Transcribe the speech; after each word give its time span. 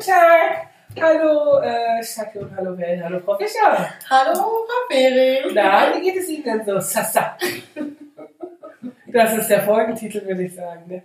Guten 0.00 0.12
Tag. 0.12 0.66
Hallo, 0.98 1.58
äh, 1.60 2.02
Schacke 2.02 2.40
und 2.40 2.56
hallo 2.56 2.76
Welt. 2.78 3.02
Hallo, 3.04 3.20
Frau 3.20 3.36
Fischer. 3.36 3.90
Hallo, 4.08 4.34
Frau 4.34 4.88
Fering. 4.90 5.52
Na, 5.54 5.94
wie 5.94 6.00
geht 6.00 6.16
es 6.16 6.28
Ihnen 6.30 6.42
denn 6.42 6.64
so? 6.64 6.80
Sa, 6.80 7.04
sa. 7.04 7.36
Das 9.12 9.34
ist 9.36 9.48
der 9.50 9.60
Folgentitel, 9.62 10.26
würde 10.26 10.44
ich 10.44 10.54
sagen. 10.54 10.84
Ne? 10.86 11.02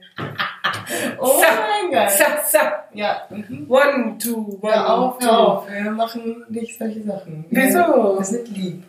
Oh 1.19 1.25
Sa, 1.41 1.47
mein 1.67 1.91
Gott. 1.91 2.09
Sa, 2.09 2.25
sa. 2.47 2.85
Ja, 2.93 3.27
mhm. 3.29 3.65
One, 3.69 4.17
two, 4.17 4.59
one, 4.61 4.73
hör 4.73 4.89
auf, 4.97 5.17
two. 5.19 5.27
auf. 5.29 5.69
Wir 5.69 5.91
machen 5.91 6.45
nicht 6.47 6.79
solche 6.79 7.03
Sachen. 7.03 7.45
Wir- 7.49 7.63
Wieso? 7.63 8.17
Wir 8.17 8.23
sind 8.23 8.47
lieb. 8.47 8.83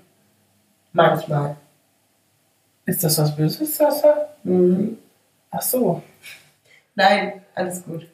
Manchmal. 0.93 1.57
Ist 2.85 3.03
das 3.03 3.19
was 3.19 3.35
Böses, 3.35 3.77
Sasa? 3.77 4.29
Mhm. 4.45 4.99
Ach 5.51 5.63
so. 5.63 6.01
Nein, 6.95 7.43
alles 7.57 7.85
gut. 7.85 8.07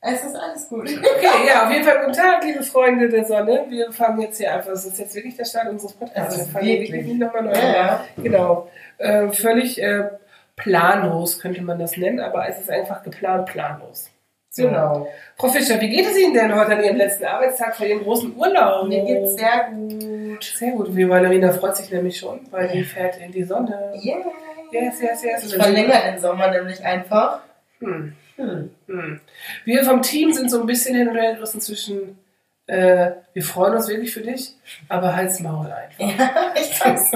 Es 0.00 0.22
ist 0.24 0.36
alles 0.36 0.68
gut. 0.68 0.88
Okay, 1.18 1.46
ja, 1.48 1.66
auf 1.66 1.72
jeden 1.72 1.84
Fall 1.84 1.98
guten 2.00 2.12
Tag, 2.12 2.44
liebe 2.44 2.62
Freunde 2.62 3.08
der 3.08 3.24
Sonne. 3.24 3.64
Wir 3.68 3.90
fangen 3.92 4.20
jetzt 4.20 4.38
hier 4.38 4.52
einfach, 4.54 4.70
das 4.70 4.86
ist 4.86 4.98
jetzt 4.98 5.14
wirklich 5.16 5.36
der 5.36 5.44
Start 5.44 5.68
unseres 5.68 5.92
Podcasts. 5.94 6.36
Es 6.36 6.46
Wir 6.46 6.52
fangen 6.52 6.66
wirklich. 6.66 6.92
wirklich 6.92 7.18
nochmal 7.18 7.42
neu 7.42 7.50
Ja, 7.52 7.58
an. 7.58 7.64
ja. 7.74 8.04
Genau. 8.22 8.70
Äh, 8.98 9.28
völlig 9.30 9.82
äh, 9.82 10.04
planlos 10.56 11.40
könnte 11.40 11.62
man 11.62 11.78
das 11.78 11.96
nennen, 11.96 12.20
aber 12.20 12.48
es 12.48 12.58
ist 12.60 12.70
einfach 12.70 13.02
geplant 13.02 13.46
planlos. 13.46 14.10
Genau. 14.56 15.06
Frau 15.36 15.48
Fischer, 15.48 15.80
wie 15.80 15.88
geht 15.88 16.06
es 16.06 16.16
Ihnen 16.18 16.34
denn 16.34 16.54
heute 16.54 16.72
an 16.76 16.82
Ihrem 16.82 16.96
letzten 16.96 17.24
Arbeitstag 17.26 17.76
vor 17.76 17.86
Ihrem 17.86 18.02
großen 18.02 18.34
Urlaub? 18.36 18.88
Mir 18.88 19.04
geht's 19.04 19.34
sehr 19.36 19.68
gut. 19.72 20.42
Sehr 20.42 20.72
gut. 20.72 20.96
Wie 20.96 21.08
Valerina 21.08 21.52
freut 21.52 21.76
sich 21.76 21.90
nämlich 21.92 22.18
schon, 22.18 22.40
weil 22.50 22.66
die 22.68 22.82
fährt 22.82 23.18
in 23.18 23.30
die 23.30 23.44
Sonne. 23.44 23.92
Yeah. 24.02 24.18
Yes, 24.72 25.00
yes, 25.00 25.22
yes. 25.22 25.44
Ich 25.46 25.54
verlängere 25.56 26.10
den 26.10 26.18
Sommer 26.18 26.50
nämlich 26.50 26.84
einfach. 26.84 27.40
Hm. 27.80 28.14
Hm. 28.38 28.70
Hm. 28.86 29.20
Wir 29.64 29.84
vom 29.84 30.00
Team 30.00 30.32
sind 30.32 30.50
so 30.50 30.60
ein 30.60 30.66
bisschen 30.66 30.94
hin 30.94 31.08
und 31.08 31.16
her 31.16 31.34
gerissen 31.34 31.60
zwischen, 31.60 32.18
äh, 32.68 33.10
wir 33.32 33.42
freuen 33.42 33.74
uns 33.74 33.88
wirklich 33.88 34.14
für 34.14 34.20
dich, 34.20 34.54
aber 34.88 35.14
halt's 35.14 35.40
Maul 35.40 35.70
einfach. 35.70 35.98
Ja, 35.98 36.52
ich 36.54 36.84
weiß. 36.84 37.12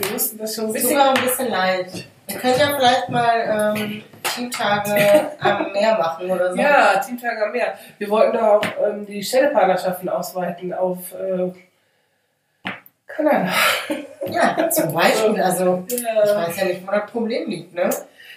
Wir 0.00 0.10
mussten 0.12 0.38
das 0.38 0.54
schon 0.56 0.72
bisschen. 0.72 0.96
mir 0.96 1.04
auch 1.04 1.14
ein 1.14 1.22
bisschen 1.22 1.48
leid. 1.48 2.08
Wir 2.26 2.38
können 2.38 2.58
ja 2.58 2.76
vielleicht 2.76 3.08
mal 3.08 3.74
ähm, 3.76 4.02
Teamtage 4.34 5.30
am 5.38 5.72
Meer 5.72 5.96
machen 5.96 6.28
oder 6.28 6.52
so. 6.52 6.58
Ja, 6.58 6.96
Teamtag 6.96 7.40
am 7.40 7.52
Meer. 7.52 7.78
Wir 7.98 8.10
wollten 8.10 8.36
doch 8.36 8.42
auch 8.42 8.62
ähm, 8.84 9.06
die 9.06 9.22
Städtepartnerschaften 9.22 10.08
ausweiten 10.08 10.74
auf 10.74 11.12
äh, 11.12 11.52
Kanada. 13.06 13.52
Ja, 14.28 14.70
zum 14.70 14.92
Beispiel. 14.92 15.40
Also, 15.42 15.84
ich 15.86 16.02
weiß 16.02 16.56
ja 16.56 16.64
nicht, 16.64 16.84
wo 16.84 16.90
das 16.90 17.10
Problem 17.10 17.48
liegt, 17.48 17.74
ne? 17.74 17.88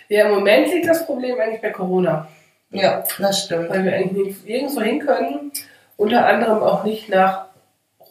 Ja, 0.09 0.25
im 0.27 0.33
Moment 0.35 0.67
liegt 0.73 0.87
das 0.87 1.05
Problem 1.05 1.39
eigentlich 1.39 1.61
bei 1.61 1.69
Corona, 1.71 2.27
Ja, 2.71 3.03
das 3.19 3.45
stimmt. 3.45 3.69
weil 3.69 3.83
wir 3.85 3.93
eigentlich 3.93 4.25
nicht 4.27 4.47
irgendwo 4.47 4.81
hin 4.81 4.99
können, 4.99 5.51
unter 5.97 6.25
anderem 6.25 6.61
auch 6.61 6.83
nicht 6.83 7.09
nach 7.09 7.45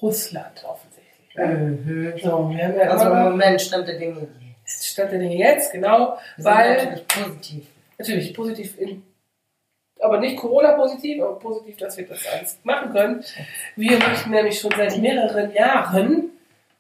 Russland 0.01 0.65
offensichtlich. 0.65 1.35
ne? 1.37 1.47
Mhm. 1.47 2.13
So, 2.23 2.51
wir 2.51 2.65
haben 2.65 2.77
ja 2.77 2.91
Also 2.91 3.11
im 3.11 3.23
Moment 3.31 3.61
stand 3.61 3.87
der 3.89 3.99
Dinge 3.99 4.29
jetzt. 4.65 4.87
Stand 4.87 5.13
der 5.13 5.19
Dinge 5.19 5.37
jetzt, 5.37 5.73
genau, 5.73 6.19
weil 6.37 6.77
natürlich 6.77 7.07
positiv. 7.09 7.67
natürlich 7.99 8.35
positiv 8.35 8.79
in, 8.79 9.03
aber 10.01 10.21
nicht 10.21 10.37
Corona-positiv, 10.37 11.23
aber 11.23 11.39
positiv, 11.39 11.77
dass 11.79 11.97
wir 11.97 12.07
das 12.07 12.25
alles 12.29 12.59
machen 12.63 12.93
können. 12.93 13.25
Wir 13.77 13.99
möchten 13.99 14.31
nämlich 14.31 14.61
schon 14.61 14.71
seit 14.77 14.97
mehreren 14.99 15.53
Jahren 15.53 16.31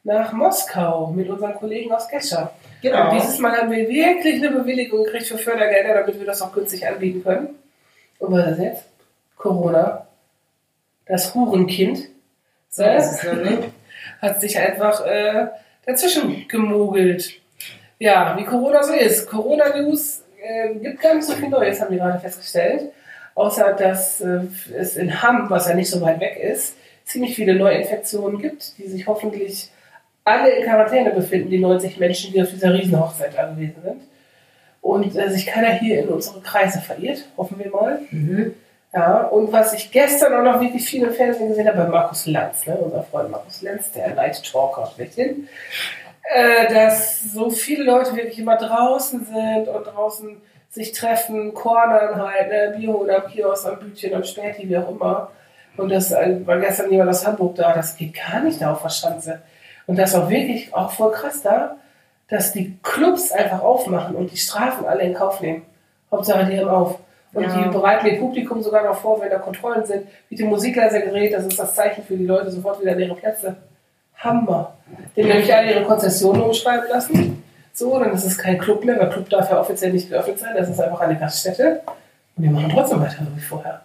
nach 0.05 0.33
Moskau 0.33 1.09
mit 1.09 1.29
unseren 1.29 1.55
Kollegen 1.55 1.91
aus 1.93 2.09
Gescher. 2.09 2.53
Genau. 2.83 3.11
Und 3.11 3.17
dieses 3.17 3.39
Mal 3.39 3.57
haben 3.57 3.71
wir 3.71 3.89
wirklich 3.89 4.37
eine 4.37 4.51
Bewilligung 4.51 5.05
gekriegt 5.05 5.27
für 5.27 5.39
Fördergelder, 5.39 5.95
damit 5.95 6.19
wir 6.19 6.27
das 6.27 6.43
auch 6.43 6.53
günstig 6.53 6.87
anbieten 6.87 7.23
können. 7.23 7.49
Und 8.19 8.33
was 8.33 8.53
ist 8.53 8.61
jetzt? 8.61 8.85
Corona. 9.37 10.07
Das 11.07 11.35
Hurenkind. 11.35 12.09
so 12.71 12.83
noch 12.83 13.51
nicht. 13.51 13.69
hat 14.21 14.41
sich 14.41 14.59
einfach 14.59 15.05
äh, 15.07 15.49
dazwischen 15.87 16.47
gemogelt. 16.49 17.33
Ja, 17.99 18.37
wie 18.37 18.45
Corona 18.45 18.83
so 18.83 18.93
ist. 18.93 19.27
Corona-News 19.29 20.23
äh, 20.43 20.75
gibt 20.75 21.01
gar 21.01 21.15
nicht 21.15 21.27
so 21.27 21.33
viel 21.35 21.49
Neues, 21.49 21.81
haben 21.81 21.91
wir 21.91 21.99
gerade 21.99 22.21
festgestellt. 22.21 22.93
Außer, 23.35 23.73
dass 23.73 24.21
äh, 24.21 24.41
es 24.77 24.97
in 24.97 25.23
Hamm, 25.23 25.49
was 25.51 25.69
ja 25.69 25.75
nicht 25.75 25.91
so 25.91 26.01
weit 26.01 26.21
weg 26.21 26.37
ist, 26.37 26.77
ziemlich 27.05 27.35
viele 27.35 27.55
Neuinfektionen 27.55 28.41
gibt, 28.41 28.77
die 28.79 28.87
sich 28.87 29.07
hoffentlich 29.07 29.71
alle 30.29 30.51
in 30.51 30.65
Quarantäne 30.65 31.11
befinden, 31.11 31.51
die 31.51 31.59
90 31.59 31.99
Menschen, 31.99 32.33
die 32.33 32.43
auf 32.43 32.51
dieser 32.51 32.75
Riesenhochzeit 32.75 33.37
anwesend 33.39 33.83
sind. 33.83 34.03
Und 34.81 35.17
äh, 35.17 35.31
sich 35.31 35.47
keiner 35.47 35.73
hier 35.73 36.01
in 36.03 36.09
unsere 36.09 36.41
Kreise 36.41 36.81
verirrt, 36.81 37.25
hoffen 37.37 37.59
wir 37.59 37.71
mal. 37.71 38.01
Mhm. 38.11 38.55
Ja, 38.93 39.25
und 39.25 39.53
was 39.53 39.75
ich 39.75 39.91
gestern 39.91 40.33
auch 40.35 40.53
noch 40.53 40.61
wirklich 40.61 40.89
viel 40.89 41.03
im 41.03 41.13
Fernsehen 41.13 41.49
gesehen 41.49 41.69
habe, 41.69 41.83
bei 41.83 41.89
Markus 41.89 42.27
Lanz, 42.27 42.67
ne, 42.67 42.75
unser 42.77 43.03
Freund 43.03 43.31
Markus 43.31 43.61
Lanz, 43.61 43.93
der 43.93 44.15
Night 44.15 44.43
Talker, 44.51 44.91
schlechthin, 44.95 45.49
äh, 46.35 46.73
dass 46.73 47.23
so 47.23 47.51
viele 47.51 47.85
Leute 47.85 48.17
wirklich 48.17 48.39
immer 48.39 48.57
draußen 48.57 49.27
sind 49.27 49.69
und 49.69 49.85
draußen 49.85 50.41
sich 50.71 50.93
treffen, 50.93 51.53
cornern 51.53 52.23
halt, 52.23 52.49
ne, 52.49 52.87
holen 52.87 53.11
am 53.11 53.31
Kiosk, 53.31 53.67
am 53.67 53.79
Bütchen, 53.79 54.15
am 54.15 54.25
Späti, 54.25 54.67
wie 54.69 54.79
auch 54.79 54.91
immer. 54.91 55.33
Und 55.77 55.91
das 55.91 56.13
äh, 56.13 56.47
war 56.47 56.59
gestern 56.59 56.91
jemand 56.91 57.11
aus 57.11 57.27
Hamburg 57.27 57.57
da, 57.57 57.75
das 57.75 57.97
geht 57.97 58.15
gar 58.15 58.41
nicht 58.41 58.61
da 58.61 58.73
auf 58.73 58.83
der 58.83 58.89
Schanze. 58.89 59.43
Und 59.89 59.99
das 59.99 60.15
auch 60.15 60.29
wirklich 60.31 60.73
auch 60.73 60.93
voll 60.93 61.11
krass 61.11 61.43
da, 61.43 61.75
dass 62.29 62.53
die 62.53 62.79
Clubs 62.83 63.33
einfach 63.33 63.63
aufmachen 63.63 64.15
und 64.15 64.31
die 64.31 64.37
Strafen 64.37 64.87
alle 64.87 65.03
in 65.03 65.15
Kauf 65.15 65.41
nehmen. 65.41 65.63
Hauptsache, 66.13 66.45
die 66.45 66.59
haben 66.61 66.69
auf. 66.69 66.99
Und 67.33 67.43
Ja. 67.45 67.63
die 67.65 67.71
bereiten 67.71 68.07
dem 68.07 68.21
Publikum 68.21 68.63
sogar 68.63 68.85
noch 68.85 68.97
vor, 68.97 69.21
wenn 69.21 69.31
da 69.31 69.39
Kontrollen 69.39 69.85
sind, 69.85 70.07
mit 70.31 70.39
dem 70.39 70.49
Musikleisergerät, 70.49 71.33
das 71.33 71.47
ist 71.47 71.59
das 71.59 71.75
Zeichen 71.75 72.05
für 72.05 72.17
die 72.17 72.25
Leute, 72.27 72.51
sofort 72.51 72.81
wieder 72.81 72.93
an 72.93 73.01
ihre 73.01 73.15
Plätze. 73.15 73.57
Hammer. 74.17 74.75
Die 75.17 75.23
haben 75.23 75.29
nämlich 75.29 75.55
alle 75.55 75.73
ihre 75.73 75.85
Konzessionen 75.85 76.43
umschreiben 76.43 76.89
lassen. 76.91 77.43
So, 77.73 77.99
dann 77.99 78.13
ist 78.13 78.25
es 78.25 78.37
kein 78.37 78.59
Club 78.59 78.85
mehr, 78.85 78.99
weil 78.99 79.09
Club 79.11 79.29
darf 79.31 79.51
ja 79.51 79.61
offiziell 79.61 79.93
nicht 79.93 80.11
geöffnet 80.11 80.39
sein, 80.39 80.55
das 80.57 80.69
ist 80.69 80.81
einfach 80.81 81.01
eine 81.01 81.17
Gaststätte. 81.17 81.81
Und 82.37 82.43
die 82.43 82.49
machen 82.49 82.71
trotzdem 82.71 83.01
weiter 83.01 83.19
so 83.25 83.37
wie 83.37 83.41
vorher. 83.41 83.81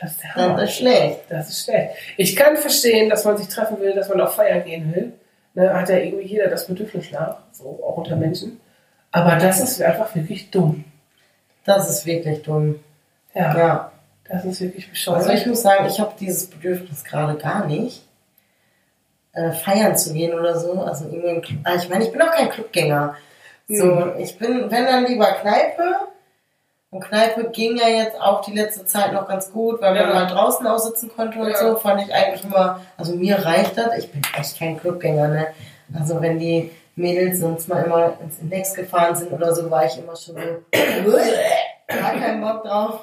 Das 0.00 0.12
ist. 0.12 0.20
Das 0.36 0.62
ist 0.62 0.76
schlecht. 0.76 1.20
Das 1.30 1.48
ist 1.48 1.64
schlecht. 1.64 1.94
Ich 2.16 2.36
kann 2.36 2.56
verstehen, 2.56 3.08
dass 3.08 3.24
man 3.24 3.36
sich 3.38 3.48
treffen 3.48 3.80
will, 3.80 3.94
dass 3.94 4.08
man 4.08 4.20
auf 4.20 4.34
Feiern 4.34 4.62
gehen 4.64 4.94
will. 4.94 5.12
Ne, 5.54 5.72
hat 5.72 5.88
ja 5.88 5.96
irgendwie 5.96 6.26
jeder 6.26 6.48
das 6.48 6.66
Bedürfnis 6.66 7.10
nach, 7.12 7.38
so 7.50 7.80
auch 7.82 7.96
unter 7.96 8.14
Menschen. 8.16 8.60
Aber 9.10 9.36
das 9.36 9.60
ist 9.60 9.80
einfach 9.80 10.14
wirklich 10.14 10.50
dumm. 10.50 10.84
Das 11.64 11.88
ist 11.88 12.04
wirklich 12.04 12.42
dumm. 12.42 12.80
Ja, 13.34 13.56
Ja. 13.56 13.92
das 14.28 14.44
ist 14.44 14.60
wirklich 14.60 14.90
bescheuert. 14.90 15.18
Also 15.18 15.30
ich 15.32 15.46
muss 15.46 15.62
sagen, 15.62 15.86
ich 15.86 15.98
habe 15.98 16.12
dieses 16.20 16.48
Bedürfnis 16.50 17.02
gerade 17.04 17.38
gar 17.38 17.66
nicht, 17.66 18.02
äh, 19.32 19.52
feiern 19.52 19.96
zu 19.96 20.12
gehen 20.12 20.38
oder 20.38 20.58
so. 20.58 20.80
Also 20.82 21.06
irgendwie. 21.10 21.58
Ah, 21.64 21.74
Ich 21.76 21.88
meine, 21.88 22.04
ich 22.04 22.12
bin 22.12 22.20
auch 22.20 22.30
kein 22.32 22.50
Clubgänger. 22.50 23.16
So, 23.68 23.86
Mhm. 23.86 24.12
ich 24.18 24.38
bin, 24.38 24.70
wenn 24.70 24.84
dann 24.84 25.06
lieber 25.06 25.32
Kneipe. 25.32 25.82
Und 26.96 27.02
Kneipe 27.04 27.50
ging 27.50 27.76
ja 27.76 27.88
jetzt 27.88 28.18
auch 28.18 28.40
die 28.40 28.52
letzte 28.54 28.86
Zeit 28.86 29.12
noch 29.12 29.28
ganz 29.28 29.52
gut, 29.52 29.82
weil 29.82 29.92
man 29.94 30.08
Ja. 30.08 30.14
mal 30.14 30.26
draußen 30.26 30.66
aussitzen 30.66 31.10
konnte 31.14 31.38
und 31.38 31.50
Ja. 31.50 31.56
so, 31.56 31.76
fand 31.76 32.00
ich 32.00 32.14
eigentlich 32.14 32.42
immer, 32.42 32.80
also 32.96 33.14
mir 33.14 33.36
reicht 33.44 33.76
das. 33.76 33.98
Ich 33.98 34.10
bin 34.10 34.22
echt 34.38 34.58
kein 34.58 34.80
Clubgänger, 34.80 35.28
ne? 35.28 35.46
Also 35.94 36.18
wenn 36.22 36.38
die 36.38 36.70
Mädels 36.94 37.40
sonst 37.40 37.68
mal 37.68 37.82
immer 37.84 38.14
ins 38.22 38.38
Index 38.38 38.72
gefahren 38.72 39.14
sind 39.14 39.30
oder 39.30 39.54
so, 39.54 39.70
war 39.70 39.84
ich 39.84 39.98
immer 39.98 40.16
schon 40.16 40.36
so, 40.36 40.40
gar 41.88 42.12
keinen 42.12 42.40
Bock 42.40 42.64
drauf. 42.64 43.00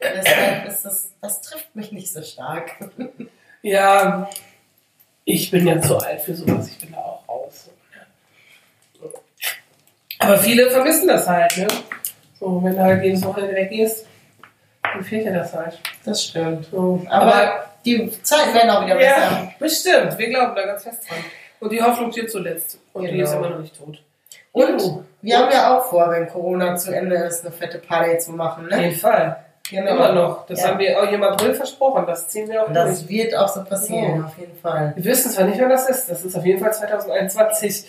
Deshalb 0.00 0.66
ist 0.66 0.84
das, 0.84 1.10
das 1.20 1.40
trifft 1.40 1.76
mich 1.76 1.92
nicht 1.92 2.12
so 2.12 2.22
stark. 2.22 2.72
Ja, 3.62 4.28
ich 5.24 5.52
bin 5.52 5.68
jetzt 5.68 5.86
so 5.86 5.98
alt 5.98 6.20
für 6.20 6.34
sowas, 6.34 6.66
ich 6.68 6.78
bin 6.80 6.90
da 6.92 6.98
auch 6.98 7.22
raus. 7.28 7.70
Aber 10.18 10.36
viele 10.38 10.68
vermissen 10.68 11.06
das 11.06 11.28
halt, 11.28 11.56
ne? 11.58 11.68
So, 12.38 12.62
wenn 12.62 12.74
du 12.76 12.82
halt 12.82 13.02
jedes 13.02 13.24
Wochenende 13.24 13.54
weggehst, 13.56 14.06
dann 14.82 15.02
fehlt 15.02 15.26
dir 15.26 15.32
das 15.32 15.52
halt. 15.54 15.78
Das 16.04 16.22
stimmt. 16.22 16.66
So. 16.70 17.02
Aber, 17.08 17.64
die 17.84 18.10
Zeiten 18.22 18.52
werden 18.54 18.70
auch 18.70 18.84
wieder 18.84 18.96
besser. 18.96 19.20
ja, 19.20 19.48
bestimmt, 19.58 20.18
wir 20.18 20.28
glauben 20.28 20.54
da 20.56 20.66
ganz 20.66 20.82
fest 20.82 21.08
dran. 21.08 21.18
Und 21.60 21.70
die 21.72 21.80
Hoffnung 21.82 22.10
stirbt 22.12 22.30
zuletzt. 22.30 22.78
Und 22.92 23.04
die 23.04 23.12
Genau. 23.12 23.24
ist 23.24 23.32
immer 23.34 23.50
noch 23.50 23.58
nicht 23.60 23.76
tot. 23.78 24.02
Und 24.52 25.04
wir 25.22 25.38
haben 25.38 25.50
ja 25.52 25.76
auch 25.78 25.84
vor, 25.86 26.10
wenn 26.10 26.28
Corona 26.28 26.76
zu 26.76 26.94
Ende 26.94 27.16
ist, 27.16 27.44
eine 27.44 27.52
fette 27.54 27.78
Party 27.78 28.18
zu 28.18 28.32
machen, 28.32 28.64
Auf 28.64 28.70
ne? 28.70 28.82
jeden 28.86 28.96
Fall. 28.98 29.36
Genau. 29.70 29.90
Immer 29.96 30.12
noch. 30.12 30.46
Das 30.46 30.60
Ja. 30.62 30.68
haben 30.68 30.78
wir 30.78 30.96
auch 31.02 31.10
im 31.10 31.22
April 31.22 31.52
versprochen. 31.54 32.04
Das 32.06 32.28
ziehen 32.28 32.48
wir 32.48 32.62
auch 32.62 32.68
Und 32.68 32.74
durch. 32.74 32.86
das 32.88 33.08
wird 33.08 33.34
auch 33.34 33.48
so 33.48 33.64
passieren, 33.64 34.20
Ja. 34.20 34.24
auf 34.26 34.38
jeden 34.38 34.56
Fall. 34.58 34.92
Wir 34.96 35.04
wissen 35.04 35.30
zwar 35.32 35.44
nicht, 35.46 35.60
wann 35.60 35.70
das 35.70 35.88
ist. 35.88 36.08
Das 36.10 36.24
ist 36.24 36.36
auf 36.36 36.44
jeden 36.44 36.60
Fall 36.60 36.72
2021 36.72 37.86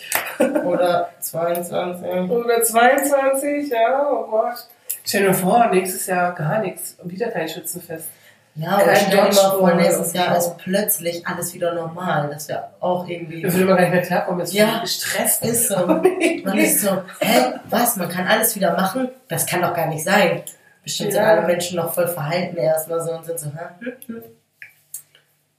Oder 0.64 1.08
22. 1.20 2.30
oder 2.30 2.62
22. 2.62 3.70
Ja, 3.70 4.08
oh 4.12 4.26
Gott. 4.30 4.66
Stell 5.04 5.22
dir 5.28 5.34
vor, 5.34 5.66
nächstes 5.72 6.06
Jahr 6.06 6.34
gar 6.34 6.60
nichts. 6.60 6.96
Und 7.02 7.10
wieder 7.10 7.28
kein 7.28 7.48
Schützenfest. 7.48 8.08
Ja, 8.54 8.82
oder 8.82 8.96
stell 8.96 9.10
dir 9.16 9.22
mal 9.22 9.32
vor, 9.32 9.74
nächstes 9.74 10.12
Jahr 10.14 10.36
ist 10.36 10.56
plötzlich 10.58 11.24
alles 11.26 11.54
wieder 11.54 11.74
normal. 11.74 12.28
Das 12.32 12.48
wäre 12.48 12.64
auch 12.80 13.06
irgendwie. 13.06 13.40
Da 13.42 13.52
würde 13.52 13.64
man 13.66 13.76
gar 13.76 13.82
nicht 13.84 13.92
mehr 13.94 14.02
klarkommen. 14.02 14.40
Jetzt 14.40 14.52
Ja. 14.52 14.64
ja. 14.66 14.80
gestresst. 14.80 15.44
Ist 15.44 15.68
so. 15.68 15.76
Man 16.44 16.58
ist 16.58 16.80
so, 16.80 16.90
hä, 17.20 17.52
was? 17.70 17.94
Man 17.96 18.08
kann 18.08 18.26
alles 18.26 18.56
wieder 18.56 18.72
machen? 18.72 19.08
Das 19.28 19.46
kann 19.46 19.62
doch 19.62 19.74
gar 19.74 19.86
nicht 19.86 20.02
sein. 20.04 20.42
Bestimmt 20.88 21.12
sind 21.12 21.20
Ja. 21.22 21.34
alle 21.36 21.46
Menschen 21.46 21.76
noch 21.76 21.92
voll 21.92 22.08
verhalten 22.08 22.56
erstmal 22.56 23.00
so 23.02 23.12
und 23.12 23.24
sind 23.26 23.38
so, 23.38 23.50
hä? 23.50 23.86
hm, 24.06 24.22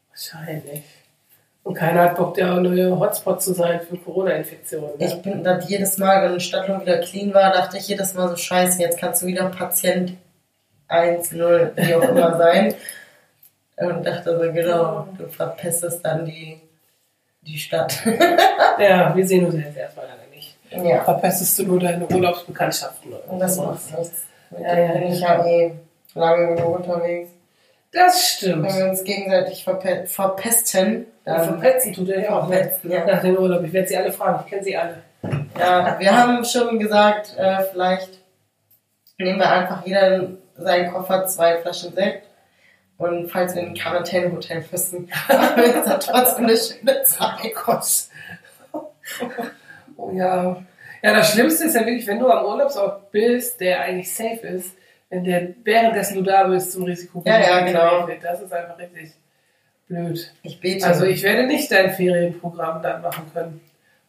Wahrscheinlich. 0.09 0.83
Und 1.63 1.75
keiner 1.75 2.03
hat 2.03 2.15
Bock, 2.17 2.33
der 2.33 2.55
neue 2.55 2.97
Hotspot 2.99 3.41
zu 3.43 3.53
sein 3.53 3.79
für 3.81 3.97
Corona-Infektionen. 3.97 4.97
ne? 4.97 5.05
Ich 5.05 5.21
bin 5.21 5.43
dann 5.43 5.61
jedes 5.67 5.97
Mal, 5.97 6.23
wenn 6.31 6.39
Stadtlohn 6.39 6.81
wieder 6.81 6.97
clean 6.99 7.33
war, 7.33 7.51
dachte 7.53 7.77
ich 7.77 7.87
jedes 7.87 8.13
Mal 8.15 8.27
so, 8.29 8.35
scheiße, 8.35 8.81
jetzt 8.81 8.97
kannst 8.97 9.21
du 9.21 9.27
wieder 9.27 9.47
Patient 9.49 10.13
1, 10.87 11.31
0, 11.33 11.73
wie 11.75 11.93
auch 11.95 12.09
immer 12.09 12.37
sein. 12.39 12.73
Und 13.77 14.03
dachte 14.05 14.35
so, 14.37 14.51
genau, 14.51 15.07
du 15.17 15.27
verpestest 15.27 16.03
dann 16.03 16.25
die, 16.25 16.59
die 17.41 17.57
Stadt. 17.59 17.95
Ja, 18.79 19.13
wir 19.15 19.27
sehen 19.27 19.45
uns 19.45 19.55
jetzt 19.55 19.75
erstmal 19.77 20.05
leider 20.07 20.27
nicht. 20.33 20.55
ja. 20.71 21.03
Verpestest 21.03 21.59
du 21.59 21.63
nur 21.63 21.79
deine 21.81 22.07
Urlaubsbekanntschaften. 22.07 23.11
oder 23.11 23.29
Und 23.29 23.39
das 23.39 23.57
macht 23.57 23.97
nichts. 23.99 24.23
Mit 24.51 24.61
Ja, 24.61 24.93
bin 24.93 25.03
ich 25.03 25.19
ja. 25.19 25.37
ja 25.37 25.45
eh 25.45 25.73
lange 26.15 26.55
genug 26.55 26.79
unterwegs. 26.79 27.29
Das 27.91 28.29
stimmt. 28.29 28.65
Wenn 28.65 28.77
wir 28.77 28.89
uns 28.89 29.03
gegenseitig 29.03 29.63
verpe 29.63 30.05
verpesten, 30.05 31.07
dann 31.25 31.43
Verpetzen 31.43 31.93
tut 31.93 32.09
er 32.09 32.23
ja 32.23 32.39
auch. 32.39 32.51
Ja. 32.83 33.05
Nach 33.05 33.21
dem 33.21 33.37
Urlaub. 33.37 33.63
Ich 33.63 33.73
werde 33.73 33.87
sie 33.87 33.97
alle 33.97 34.11
fragen. 34.11 34.41
Ich 34.43 34.49
kenne 34.49 34.63
sie 34.63 34.77
alle. 34.77 34.97
Ja, 35.57 35.99
wir 35.99 36.17
haben 36.17 36.45
schon 36.45 36.79
gesagt, 36.79 37.35
äh, 37.37 37.63
vielleicht 37.71 38.19
nehmen 39.17 39.39
wir 39.39 39.51
einfach 39.51 39.85
jeder 39.85 40.15
in 40.15 40.37
seinen 40.55 40.91
Koffer 40.91 41.25
zwei 41.25 41.57
Flaschen 41.57 41.93
Sekt. 41.93 42.27
Und 42.97 43.29
falls 43.29 43.55
wir 43.55 43.61
in 43.61 43.69
ein 43.69 43.75
Quarantänehotel 43.75 44.63
müssen, 44.71 45.09
haben 45.27 45.61
wir 45.61 45.83
da 45.83 45.97
trotzdem 45.97 46.45
eine 46.45 46.57
schöne 46.57 47.03
Zeit. 47.03 47.55
Gott. 47.65 47.85
Oh, 49.97 50.11
ja. 50.13 50.63
Ja, 51.01 51.13
das 51.13 51.31
Schlimmste 51.31 51.65
ist 51.65 51.75
ja 51.75 51.81
wirklich, 51.85 52.05
wenn 52.07 52.19
du 52.19 52.27
am 52.29 52.45
Urlaubsort 52.45 53.11
bist, 53.11 53.59
der 53.61 53.81
eigentlich 53.81 54.13
safe 54.13 54.45
ist, 54.47 54.75
wenn 55.09 55.23
der 55.23 55.49
währenddessen 55.63 56.15
du 56.15 56.23
da 56.23 56.43
bist 56.43 56.71
zum 56.73 56.83
Risiko 56.83 57.23
Ja, 57.25 57.39
ja, 57.39 57.59
genau. 57.65 58.07
wird. 58.07 58.23
Das 58.23 58.41
ist 58.41 58.51
einfach 58.53 58.77
richtig 58.77 59.13
blöd. 59.87 60.33
Ich 60.43 60.59
bete. 60.59 60.85
Also 60.85 61.05
ich 61.05 61.23
werde 61.23 61.47
nicht 61.47 61.71
dein 61.71 61.91
Ferienprogramm 61.91 62.81
dann 62.81 63.01
machen 63.01 63.25
können. 63.33 63.61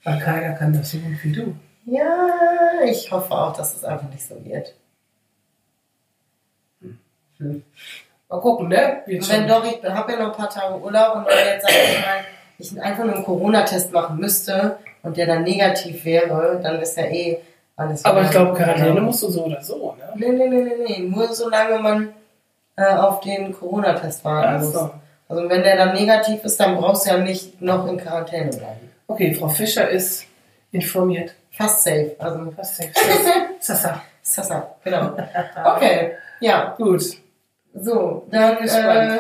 Weil 0.04 0.18
keiner 0.18 0.52
kann 0.54 0.72
das 0.72 0.90
so 0.90 0.98
gut 0.98 1.22
wie 1.22 1.32
du. 1.32 1.54
ja, 1.86 2.28
ich 2.84 3.10
hoffe 3.12 3.32
auch, 3.32 3.56
dass 3.56 3.76
es 3.76 3.84
einfach 3.84 4.08
nicht 4.10 4.26
so 4.26 4.42
wird. 4.44 4.74
Mal 7.38 8.40
gucken, 8.40 8.68
ne? 8.68 9.02
Wird 9.06 9.24
schon. 9.24 9.36
wenn 9.36 9.48
doch, 9.48 9.64
ich 9.64 9.82
habe 9.82 10.12
ja 10.12 10.18
noch 10.18 10.32
ein 10.32 10.36
paar 10.36 10.50
Tage 10.50 10.78
Urlaub 10.78 11.16
und 11.16 11.26
wenn 11.26 11.46
jetzt, 11.54 11.62
sag 11.62 11.70
ich 11.72 12.00
mal, 12.00 12.24
ich 12.58 12.82
einfach 12.82 13.04
nur 13.04 13.14
einen 13.14 13.24
Corona-Test 13.24 13.92
machen 13.92 14.18
müsste 14.18 14.78
und 15.02 15.16
der 15.16 15.26
dann 15.26 15.42
negativ 15.42 16.04
wäre, 16.04 16.60
dann 16.62 16.80
ist 16.80 16.96
ja 16.96 17.04
eh 17.04 17.38
alles 17.76 18.04
Aber 18.04 18.22
ich 18.22 18.30
glaube, 18.30 18.54
Quarantäne 18.54 19.00
musst 19.00 19.22
du 19.22 19.30
so 19.30 19.44
oder 19.44 19.62
so, 19.62 19.96
ne? 19.98 20.12
Nee, 20.14 20.28
nee, 20.32 20.48
nee, 20.48 20.60
nee, 20.62 20.84
nee. 20.86 20.98
Nur 21.08 21.32
solange 21.32 21.78
man 21.78 22.12
äh, 22.76 22.94
auf 22.94 23.20
den 23.20 23.52
Corona-Test 23.52 24.24
warten 24.24 24.56
Ach 24.56 24.60
muss. 24.60 24.72
so. 24.72 24.90
Also 25.28 25.48
wenn 25.48 25.62
der 25.62 25.76
dann 25.76 25.94
negativ 25.94 26.44
ist, 26.44 26.58
dann 26.58 26.76
brauchst 26.76 27.06
du 27.06 27.10
ja 27.10 27.18
nicht 27.18 27.62
noch 27.62 27.86
in 27.88 27.96
Quarantäne 27.96 28.50
bleiben. 28.50 28.90
Okay, 29.06 29.32
Frau 29.34 29.48
Fischer 29.48 29.88
ist 29.88 30.26
informiert. 30.72 31.32
Fast 31.52 31.84
safe. 31.84 32.14
Also 32.18 32.52
Was 32.56 32.76
safe. 32.76 32.90
Sasa. 33.60 34.02
Sasa, 34.22 34.74
genau. 34.84 35.12
Okay, 35.64 36.12
ja, 36.40 36.74
Gut. 36.76 37.02
so, 37.74 38.26
dann 38.30 38.58
äh, 38.58 39.18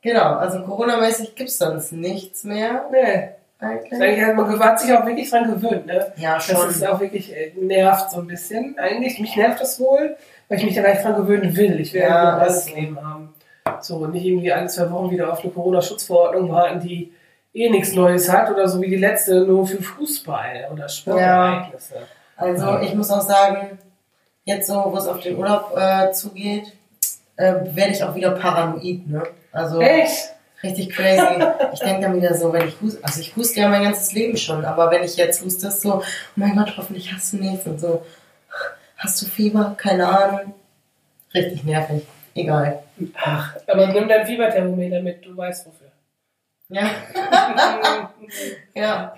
genau, 0.00 0.36
also 0.36 0.62
Corona-mäßig 0.62 1.34
gibt's 1.34 1.58
sonst 1.58 1.92
nichts 1.92 2.44
mehr 2.44 2.84
Nee. 2.90 3.30
Eigentlich. 3.58 4.20
Hat 4.26 4.36
man 4.36 4.58
hat 4.60 4.80
sich 4.80 4.92
auch 4.92 5.06
wirklich 5.06 5.30
dran 5.30 5.50
gewöhnt, 5.52 5.86
ne? 5.86 6.12
Ja, 6.16 6.34
Das 6.34 6.44
schon. 6.46 6.68
ist 6.68 6.86
auch 6.86 7.00
wirklich 7.00 7.34
äh, 7.34 7.52
nervt 7.58 8.10
so 8.10 8.20
ein 8.20 8.26
bisschen. 8.26 8.78
Eigentlich, 8.78 9.18
mich 9.18 9.34
nervt 9.36 9.60
das 9.60 9.80
wohl, 9.80 10.16
weil 10.48 10.58
ich 10.58 10.64
mich 10.64 10.74
da 10.74 10.82
gar 10.82 10.90
nicht 10.92 11.04
dran 11.04 11.16
gewöhnen 11.16 11.56
will. 11.56 11.80
Ich 11.80 11.92
will 11.92 12.02
Ja, 12.02 12.08
ja, 12.08 12.36
ein 12.38 12.44
das- 12.46 12.72
Leben 12.72 12.98
haben. 13.04 13.34
So, 13.80 14.06
nicht 14.06 14.24
irgendwie 14.24 14.52
alle 14.52 14.68
zwei 14.68 14.90
Wochen 14.90 15.10
wieder 15.10 15.32
auf 15.32 15.42
eine 15.42 15.52
Corona-Schutzverordnung 15.52 16.50
warten, 16.52 16.80
die 16.80 17.12
eh 17.52 17.68
nichts 17.68 17.92
Neues 17.94 18.30
hat 18.32 18.48
oder 18.50 18.68
so 18.68 18.80
wie 18.80 18.88
die 18.88 18.96
letzte 18.96 19.40
nur 19.44 19.66
für 19.66 19.82
Fußball 19.82 20.68
oder 20.72 20.88
Sportereignisse. 20.88 21.94
Also 22.36 22.78
ich 22.80 22.94
muss 22.94 23.10
auch 23.10 23.20
sagen, 23.22 23.78
jetzt 24.44 24.68
so, 24.68 24.74
wo 24.86 24.96
es 24.96 25.08
auf 25.08 25.20
den 25.20 25.36
Urlaub 25.36 25.76
äh, 25.76 26.12
zugeht, 26.12 26.72
äh, 27.36 27.54
werde 27.74 27.90
ich 27.92 28.04
auch 28.04 28.14
wieder 28.14 28.30
paranoid, 28.32 29.08
ne? 29.08 29.22
Also 29.52 29.80
Echt? 29.80 30.34
Richtig 30.62 30.90
crazy. 30.90 31.44
Ich 31.72 31.80
denke 31.80 32.02
dann 32.02 32.16
wieder 32.16 32.34
so, 32.34 32.52
wenn 32.52 32.68
ich 32.68 32.80
huste, 32.80 33.02
also 33.02 33.20
ich 33.20 33.36
huste 33.36 33.60
ja 33.60 33.68
mein 33.68 33.82
ganzes 33.82 34.12
Leben 34.12 34.36
schon, 34.36 34.64
aber 34.64 34.90
wenn 34.90 35.04
ich 35.04 35.16
jetzt 35.16 35.44
huste, 35.44 35.68
ist 35.68 35.82
so, 35.82 35.94
oh 35.94 36.02
mein 36.36 36.56
Gott, 36.56 36.76
hoffentlich 36.76 37.12
hast 37.12 37.32
du 37.32 37.38
nichts 37.38 37.66
und 37.66 37.80
so, 37.80 38.04
hast 38.96 39.20
du 39.22 39.26
Fieber? 39.26 39.74
Keine 39.76 40.08
Ahnung. 40.08 40.54
Richtig 41.34 41.64
nervig. 41.64 42.06
Egal. 42.34 42.82
Ach, 43.14 43.54
aber 43.66 43.86
nimm 43.88 44.08
dein 44.08 44.26
Fieberthermometer 44.26 45.00
mit, 45.02 45.24
du 45.24 45.36
weißt 45.36 45.66
wofür. 45.66 45.86
Ja, 46.68 46.90
ja. 48.74 49.14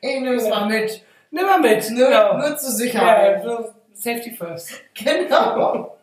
Ich 0.00 0.20
nehme 0.20 0.34
es 0.34 0.48
mal 0.48 0.66
mit. 0.66 1.02
Nimm 1.30 1.46
mal 1.46 1.60
mit. 1.60 1.90
Nur, 1.90 2.08
genau. 2.08 2.36
nur 2.36 2.56
zur 2.56 2.70
ja, 2.70 2.76
Sicherheit. 2.76 3.42
so 3.42 3.72
Safety 3.94 4.30
first. 4.32 4.70
Genau. 4.94 5.96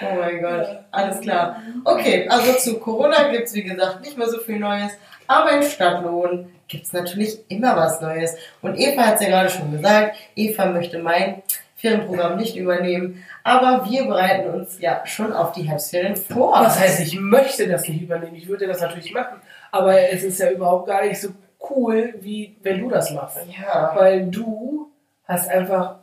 Oh 0.00 0.14
mein 0.18 0.40
Gott, 0.40 0.66
alles 0.90 1.20
klar. 1.20 1.62
Okay, 1.84 2.26
also 2.28 2.52
zu 2.54 2.78
Corona 2.78 3.28
gibt 3.30 3.48
es 3.48 3.54
wie 3.54 3.62
gesagt 3.62 4.00
nicht 4.00 4.16
mehr 4.16 4.28
so 4.28 4.38
viel 4.38 4.58
Neues, 4.58 4.92
aber 5.26 5.52
in 5.52 5.62
Stadtlohn 5.62 6.52
gibt 6.68 6.86
es 6.86 6.92
natürlich 6.92 7.38
immer 7.48 7.76
was 7.76 8.00
Neues. 8.00 8.34
Und 8.62 8.78
Eva 8.78 9.06
hat 9.06 9.16
es 9.16 9.22
ja 9.22 9.28
gerade 9.28 9.50
schon 9.50 9.70
gesagt, 9.70 10.16
Eva 10.34 10.66
möchte 10.66 10.98
mein 10.98 11.42
Ferienprogramm 11.76 12.36
nicht 12.36 12.56
übernehmen, 12.56 13.24
aber 13.42 13.84
wir 13.90 14.04
bereiten 14.04 14.50
uns 14.50 14.80
ja 14.80 15.04
schon 15.04 15.32
auf 15.32 15.52
die 15.52 15.62
Herbstferien 15.62 16.16
vor. 16.16 16.60
Das 16.62 16.78
heißt, 16.78 17.00
ich 17.00 17.18
möchte 17.18 17.68
das 17.68 17.88
nicht 17.88 18.02
übernehmen. 18.02 18.36
Ich 18.36 18.48
würde 18.48 18.68
das 18.68 18.80
natürlich 18.80 19.12
machen. 19.12 19.40
Aber 19.72 19.98
es 19.98 20.22
ist 20.22 20.38
ja 20.38 20.50
überhaupt 20.50 20.86
gar 20.86 21.04
nicht 21.04 21.20
so 21.20 21.30
cool, 21.70 22.14
wie 22.20 22.56
wenn 22.62 22.80
du 22.80 22.88
das 22.88 23.10
machst. 23.10 23.38
ja, 23.60 23.92
Weil 23.96 24.26
du 24.26 24.90
hast 25.26 25.48
einfach 25.48 25.96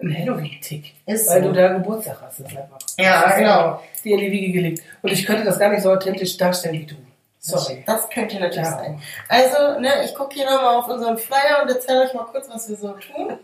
einen 0.00 0.16
Halloween-Tick. 0.16 0.92
ist 1.06 1.28
Weil 1.30 1.42
so. 1.42 1.48
du 1.48 1.54
da 1.54 1.68
Geburtstag 1.72 2.18
hast. 2.22 2.40
Das 2.40 2.50
ist 2.52 2.56
einfach. 2.58 2.78
Ja, 2.98 3.22
das 3.28 3.36
genau. 3.36 3.82
Dir 4.04 4.14
in 4.18 4.20
die 4.24 4.30
Wiege 4.32 4.52
gelegt. 4.52 4.82
Und 5.02 5.10
ich 5.12 5.24
könnte 5.26 5.44
das 5.44 5.58
gar 5.58 5.70
nicht 5.70 5.82
so 5.82 5.90
authentisch 5.92 6.36
darstellen 6.36 6.74
wie 6.74 6.86
du. 6.86 6.94
Sorry. 7.38 7.84
Das 7.86 8.08
könnte 8.10 8.40
natürlich 8.40 8.66
Ja. 8.68 8.76
sein. 8.78 9.00
Also, 9.28 9.78
ne, 9.80 9.88
ich 10.04 10.14
gucke 10.14 10.34
hier 10.34 10.46
nochmal 10.46 10.76
auf 10.76 10.88
unseren 10.88 11.16
Flyer 11.16 11.62
und 11.62 11.68
erzähle 11.70 12.02
euch 12.02 12.12
mal 12.14 12.24
kurz, 12.24 12.48
was 12.52 12.68
wir 12.68 12.76
so 12.76 12.88
tun. 12.92 13.38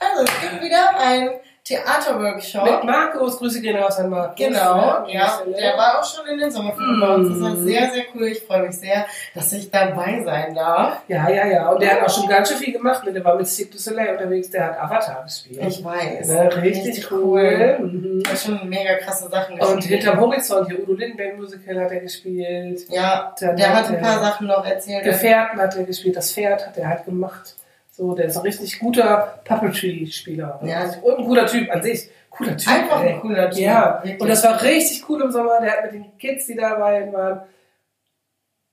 Also, 0.00 0.24
es 0.24 0.40
gibt 0.40 0.62
wieder 0.62 0.98
ein 0.98 1.30
Theaterworkshop. 1.64 2.64
Mit 2.64 2.84
Markus, 2.84 3.38
Grüße 3.38 3.60
gehen 3.60 3.76
raus 3.76 3.96
an 3.98 4.10
Markus. 4.10 4.34
Genau, 4.36 5.04
der 5.06 5.14
ja, 5.14 5.28
Stelle. 5.28 5.56
der 5.56 5.76
war 5.78 6.00
auch 6.00 6.04
schon 6.04 6.26
in 6.26 6.38
den 6.40 6.50
Sommerferien 6.50 7.00
bei 7.00 7.14
uns. 7.14 7.28
Das 7.28 7.40
war 7.40 7.50
Mm. 7.50 7.64
sehr, 7.64 7.90
sehr 7.92 8.02
cool. 8.14 8.26
Ich 8.26 8.40
freue 8.42 8.62
mich 8.62 8.76
sehr, 8.78 9.06
dass 9.34 9.52
ich 9.52 9.70
dabei 9.70 10.22
sein 10.24 10.54
darf. 10.56 11.02
Ja, 11.06 11.28
ja, 11.30 11.46
ja. 11.46 11.68
Und 11.70 11.80
der 11.80 11.92
hat 11.92 12.02
auch 12.02 12.10
schon 12.10 12.28
ganz 12.28 12.48
schön 12.48 12.58
viel 12.58 12.72
gemacht. 12.72 13.04
ne? 13.04 13.12
Der 13.12 13.24
war 13.24 13.36
mit 13.36 13.46
Cirque 13.46 13.70
du 13.72 13.78
Soleil 13.78 14.10
unterwegs. 14.14 14.50
Der 14.50 14.64
hat 14.66 14.80
Avatar 14.80 15.22
gespielt. 15.22 15.60
Ich 15.68 15.84
weiß. 15.84 16.28
Ne, 16.28 16.56
richtig, 16.62 17.10
cool. 17.12 17.78
Mhm. 17.80 18.22
Er 18.26 18.32
hat 18.32 18.38
schon 18.40 18.68
mega 18.68 18.94
krasse 18.96 19.28
Sachen 19.28 19.60
Und 19.60 19.76
gespielt. 19.76 20.02
hinterm 20.02 20.20
Horizont, 20.20 20.68
hier 20.68 20.82
Udo 20.82 20.94
Lindenberg 20.94 21.36
Musical 21.38 21.80
hat 21.80 21.92
er 21.92 22.00
gespielt. 22.00 22.80
Ja, 22.88 23.32
Dann 23.38 23.56
der 23.56 23.72
hat 23.72 23.88
ein 23.88 24.00
paar 24.00 24.18
Sachen 24.18 24.48
noch 24.48 24.66
erzählt. 24.66 25.04
Gefährten 25.04 25.60
hat 25.60 25.76
er 25.76 25.84
gespielt, 25.84 26.16
das 26.16 26.32
Pferd 26.32 26.66
hat 26.66 26.76
er 26.76 26.88
halt 26.88 27.04
gemacht. 27.04 27.54
So, 27.94 28.14
der 28.14 28.24
ist 28.26 28.36
ein 28.36 28.42
richtig 28.42 28.78
guter 28.80 29.40
Puppetry-Spieler. 29.44 30.60
Ja. 30.64 30.84
Und 31.02 31.18
ein 31.18 31.24
cooler 31.26 31.46
Typ 31.46 31.70
an 31.70 31.82
sich. 31.82 32.08
Cooler 32.30 32.56
Typ. 32.56 32.72
Einfach 32.72 33.00
ein 33.00 33.20
cooler 33.20 33.50
Typ. 33.50 33.60
Ja, 33.60 34.00
Wirklich. 34.02 34.20
und 34.20 34.28
das 34.28 34.42
war 34.44 34.62
richtig 34.62 35.06
cool 35.08 35.20
im 35.20 35.30
Sommer. 35.30 35.60
Der 35.60 35.72
hat 35.72 35.84
mit 35.84 35.92
den 35.92 36.18
Kids, 36.18 36.46
die 36.46 36.56
dabei 36.56 37.12
waren, 37.12 37.42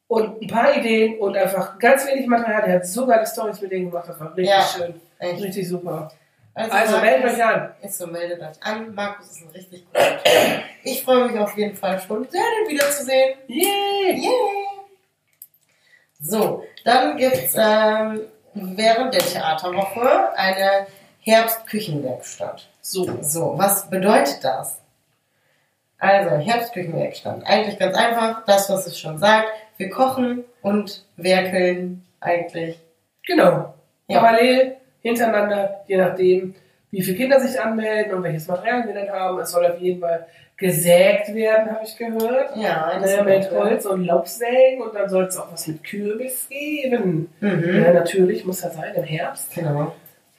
und 0.08 0.42
ein 0.42 0.48
paar 0.48 0.76
Ideen 0.76 1.20
und 1.20 1.36
einfach 1.38 1.78
ganz 1.78 2.08
wenig 2.08 2.26
Material. 2.28 2.64
Der 2.66 2.76
hat 2.76 2.86
so 2.88 3.06
geile 3.06 3.28
Stories 3.28 3.60
mit 3.62 3.72
denen 3.72 3.92
gemacht. 3.92 4.08
Das 4.08 4.20
war 4.20 4.36
richtig 4.36 4.56
Ja. 4.56 4.62
schön. 4.64 5.02
Echt. 5.20 5.44
Richtig 5.44 5.68
super. 5.68 6.12
Also, 6.54 6.72
Also 6.72 6.98
meldet 7.00 7.34
euch 7.34 7.44
an. 7.46 7.74
Ist 7.82 7.98
so, 7.98 8.08
meldet 8.08 8.42
euch 8.42 8.64
an. 8.64 8.96
Markus 8.96 9.30
ist 9.32 9.42
ein 9.44 9.50
richtig 9.50 9.86
cooler 9.94 10.18
Typ. 10.24 10.64
Ich 10.84 11.04
freue 11.04 11.28
mich 11.30 11.38
auf 11.40 11.56
jeden 11.58 11.76
Fall 11.76 12.00
schon 12.00 12.26
sehr, 12.30 12.42
den 12.42 12.74
wiederzusehen. 12.74 13.36
Yeah! 13.50 14.16
Yay! 14.16 14.30
So, 16.22 16.64
dann 16.84 17.18
gibt's 17.18 17.54
ähm, 17.58 18.22
während 18.62 19.14
der 19.14 19.22
Theaterwoche 19.22 20.36
eine 20.36 20.88
Herbstküchenwerkstatt. 21.22 22.68
So. 22.82 23.20
So, 23.22 23.54
was 23.58 23.90
bedeutet 23.90 24.44
das? 24.44 24.80
Also, 25.98 26.38
Herbstküchenwerkstand. 26.38 27.46
Eigentlich 27.46 27.78
ganz 27.78 27.96
einfach, 27.96 28.46
das, 28.46 28.70
was 28.70 28.88
es 28.88 28.98
schon 28.98 29.18
sagt. 29.18 29.48
Wir 29.78 29.90
kochen 29.90 30.44
und 30.62 31.06
werkeln 31.18 32.06
eigentlich. 32.20 32.80
Genau. 33.26 33.74
Ja. 34.08 34.20
Parallel, 34.20 34.78
hintereinander, 35.02 35.82
je 35.88 35.98
nachdem, 35.98 36.56
wie 36.92 37.02
viele 37.02 37.18
Kinder 37.18 37.40
sich 37.40 37.60
anmelden 37.60 38.14
und 38.14 38.24
welches 38.24 38.48
Material 38.48 38.88
wir 38.88 38.94
dann 38.94 39.10
haben. 39.10 39.40
Es 39.40 39.52
soll 39.52 39.66
auf 39.66 39.80
jeden 39.80 40.02
Fall 40.02 40.28
gesägt 40.60 41.34
werden, 41.34 41.72
habe 41.72 41.84
ich 41.86 41.96
gehört. 41.98 42.56
Ja, 42.56 42.98
Ne, 43.00 43.06
ist 43.06 43.24
mit 43.26 43.44
ja. 43.52 43.52
Holz 43.58 43.86
und 43.86 44.04
Laubsägen 44.06 44.82
und 44.82 44.94
dann 44.94 45.10
soll 45.10 45.24
es 45.24 45.38
auch 45.38 45.52
was 45.52 45.68
mit 45.68 45.84
Kürbis 45.84 46.48
geben. 46.50 47.32
Mhm. 47.40 47.82
Ja, 47.84 47.94
natürlich, 47.94 48.46
muss 48.46 48.62
ja 48.62 48.70
sein 48.70 48.94
im 48.96 49.04
Herbst. 49.04 49.54
Genau. 49.56 49.94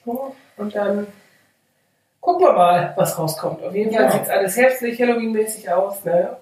So, 0.04 0.34
Und 0.56 0.74
dann 0.74 1.06
gucken 2.20 2.46
wir 2.46 2.52
mal, 2.52 2.92
was 2.96 3.18
rauskommt. 3.18 3.62
Auf 3.62 3.74
jeden 3.74 3.92
Fall 3.94 4.04
Ja. 4.04 4.10
sieht 4.10 4.22
es 4.22 4.28
alles 4.28 4.56
herbstlich, 4.56 5.00
Halloween-mäßig 5.00 5.70
aus. 5.72 6.04
Ne? 6.04 6.36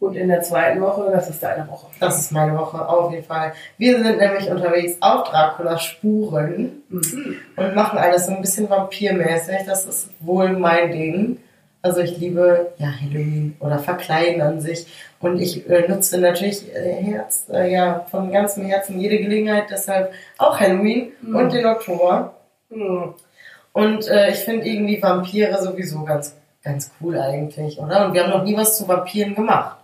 Und 0.00 0.16
in 0.16 0.28
der 0.28 0.42
zweiten 0.42 0.80
Woche, 0.80 1.08
das 1.12 1.30
ist 1.30 1.40
deine 1.42 1.68
Woche. 1.70 1.86
Das 2.00 2.18
ist 2.18 2.32
meine 2.32 2.58
Woche, 2.58 2.86
auf 2.86 3.12
jeden 3.12 3.24
Fall. 3.24 3.52
Wir 3.78 4.02
sind 4.02 4.18
nämlich 4.18 4.50
unterwegs 4.50 4.96
auf 5.00 5.28
Dracula-Spuren 5.30 6.82
Mhm. 6.88 7.36
und 7.56 7.74
machen 7.76 7.98
alles 7.98 8.26
so 8.26 8.32
ein 8.32 8.40
bisschen 8.40 8.68
vampirmäßig. 8.68 9.60
Das 9.66 9.86
ist 9.86 10.10
wohl 10.20 10.50
mein 10.50 10.90
Ding. 10.90 11.38
Also 11.84 12.00
ich 12.00 12.16
liebe 12.16 12.72
ja 12.78 12.86
Halloween 12.98 13.56
oder 13.60 13.78
Verkleiden 13.78 14.40
an 14.40 14.58
sich. 14.58 14.86
Und 15.20 15.38
ich 15.38 15.68
äh, 15.68 15.86
nutze 15.86 16.18
natürlich 16.18 16.74
äh, 16.74 16.94
Herz, 16.94 17.44
äh, 17.52 17.70
ja, 17.70 18.06
von 18.10 18.32
ganzem 18.32 18.64
Herzen 18.64 18.98
jede 18.98 19.18
Gelegenheit, 19.18 19.64
deshalb 19.70 20.12
auch 20.38 20.58
Halloween 20.58 21.12
Mhm. 21.20 21.36
und 21.36 21.52
den 21.52 21.66
Oktober. 21.66 22.34
Mhm. 22.70 23.14
Und 23.74 24.08
äh, 24.08 24.30
ich 24.30 24.38
finde 24.38 24.66
irgendwie 24.66 25.02
Vampire 25.02 25.62
sowieso 25.62 26.04
ganz, 26.04 26.34
ganz 26.62 26.90
cool 27.00 27.18
eigentlich, 27.18 27.78
oder? 27.78 28.06
Und 28.06 28.14
wir 28.14 28.22
haben 28.24 28.30
noch 28.30 28.44
nie 28.44 28.56
was 28.56 28.78
zu 28.78 28.88
Vampiren 28.88 29.34
gemacht. 29.34 29.76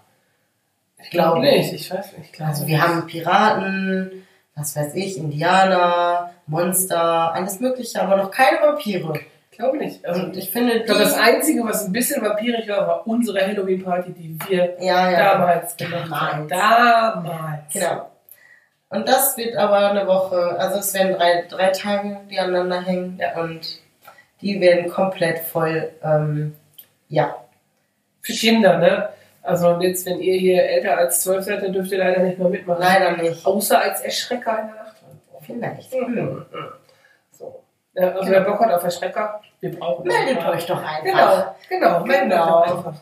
Ich 1.02 1.10
glaube 1.10 1.40
nicht, 1.40 1.72
ich 1.72 1.90
weiß 1.90 2.16
nicht. 2.16 2.30
Ich 2.32 2.40
Also 2.40 2.66
wir 2.66 2.80
haben 2.82 3.06
Piraten, 3.06 4.26
was 4.54 4.74
weiß 4.74 4.94
ich, 4.94 5.18
Indianer, 5.18 6.30
Monster, 6.46 7.34
alles 7.34 7.60
mögliche, 7.60 8.00
aber 8.00 8.16
noch 8.16 8.30
keine 8.30 8.58
Vampire. 8.62 9.12
Ich 9.60 9.62
glaube 9.66 9.76
nicht. 9.76 10.06
Also, 10.06 10.22
Und 10.22 10.36
ich 10.38 10.50
finde, 10.50 10.72
ich 10.72 10.84
glaube, 10.86 11.02
das 11.02 11.18
Einzige, 11.18 11.62
was 11.64 11.84
ein 11.84 11.92
bisschen 11.92 12.22
vampirig 12.24 12.66
war, 12.66 12.86
war 12.86 13.06
unsere 13.06 13.46
Halloween-Party, 13.46 14.12
die 14.12 14.38
wir 14.48 14.74
ja, 14.80 15.10
ja, 15.10 15.34
damals 15.34 15.76
gemacht 15.76 16.10
haben. 16.10 16.48
Damals. 16.48 17.74
Genau. 17.74 18.10
Und 18.88 19.06
das 19.06 19.36
wird 19.36 19.54
aber 19.58 19.90
eine 19.90 20.06
Woche, 20.06 20.56
also 20.58 20.78
es 20.78 20.94
werden 20.94 21.12
drei, 21.14 21.44
drei 21.46 21.68
Tage, 21.72 22.20
die 22.30 22.38
aneinander 22.38 22.80
hängen 22.80 23.18
Ja. 23.20 23.38
und 23.38 23.60
die 24.40 24.58
werden 24.62 24.90
komplett 24.90 25.40
voll, 25.40 25.90
ähm, 26.02 26.56
ja, 27.10 27.36
Für 28.22 28.32
Kinder, 28.32 28.78
ne? 28.78 29.10
Also 29.42 29.78
jetzt, 29.80 30.06
wenn 30.06 30.20
ihr 30.20 30.38
hier 30.38 30.62
älter 30.64 30.96
als 30.96 31.20
12 31.22 31.44
seid, 31.44 31.62
dann 31.62 31.74
dürft 31.74 31.92
ihr 31.92 31.98
leider 31.98 32.22
nicht 32.22 32.38
mehr 32.38 32.48
mitmachen. 32.48 32.80
leider 32.80 33.14
nicht. 33.18 33.44
Außer 33.44 33.78
als 33.78 34.00
Erschrecker 34.00 34.58
in 34.58 35.60
der 35.60 35.70
Nacht. 35.72 35.86
Vielleicht. 35.86 35.94
Mhm. 35.94 36.46
Hm. 36.50 36.68
Also 37.96 38.30
wer 38.30 38.40
Bock 38.42 38.60
hat 38.60 38.72
auf 38.72 38.84
Erschrecker, 38.84 39.40
wir 39.60 39.78
brauchen 39.78 40.06
Meldet 40.06 40.46
euch 40.46 40.66
doch 40.66 40.82
einfach. 40.82 41.02
Genau, 41.02 41.56
genau, 41.68 42.04
meldet 42.06 42.30
Genau. 42.30 42.60
euch 42.62 42.70
einfach. 42.70 42.94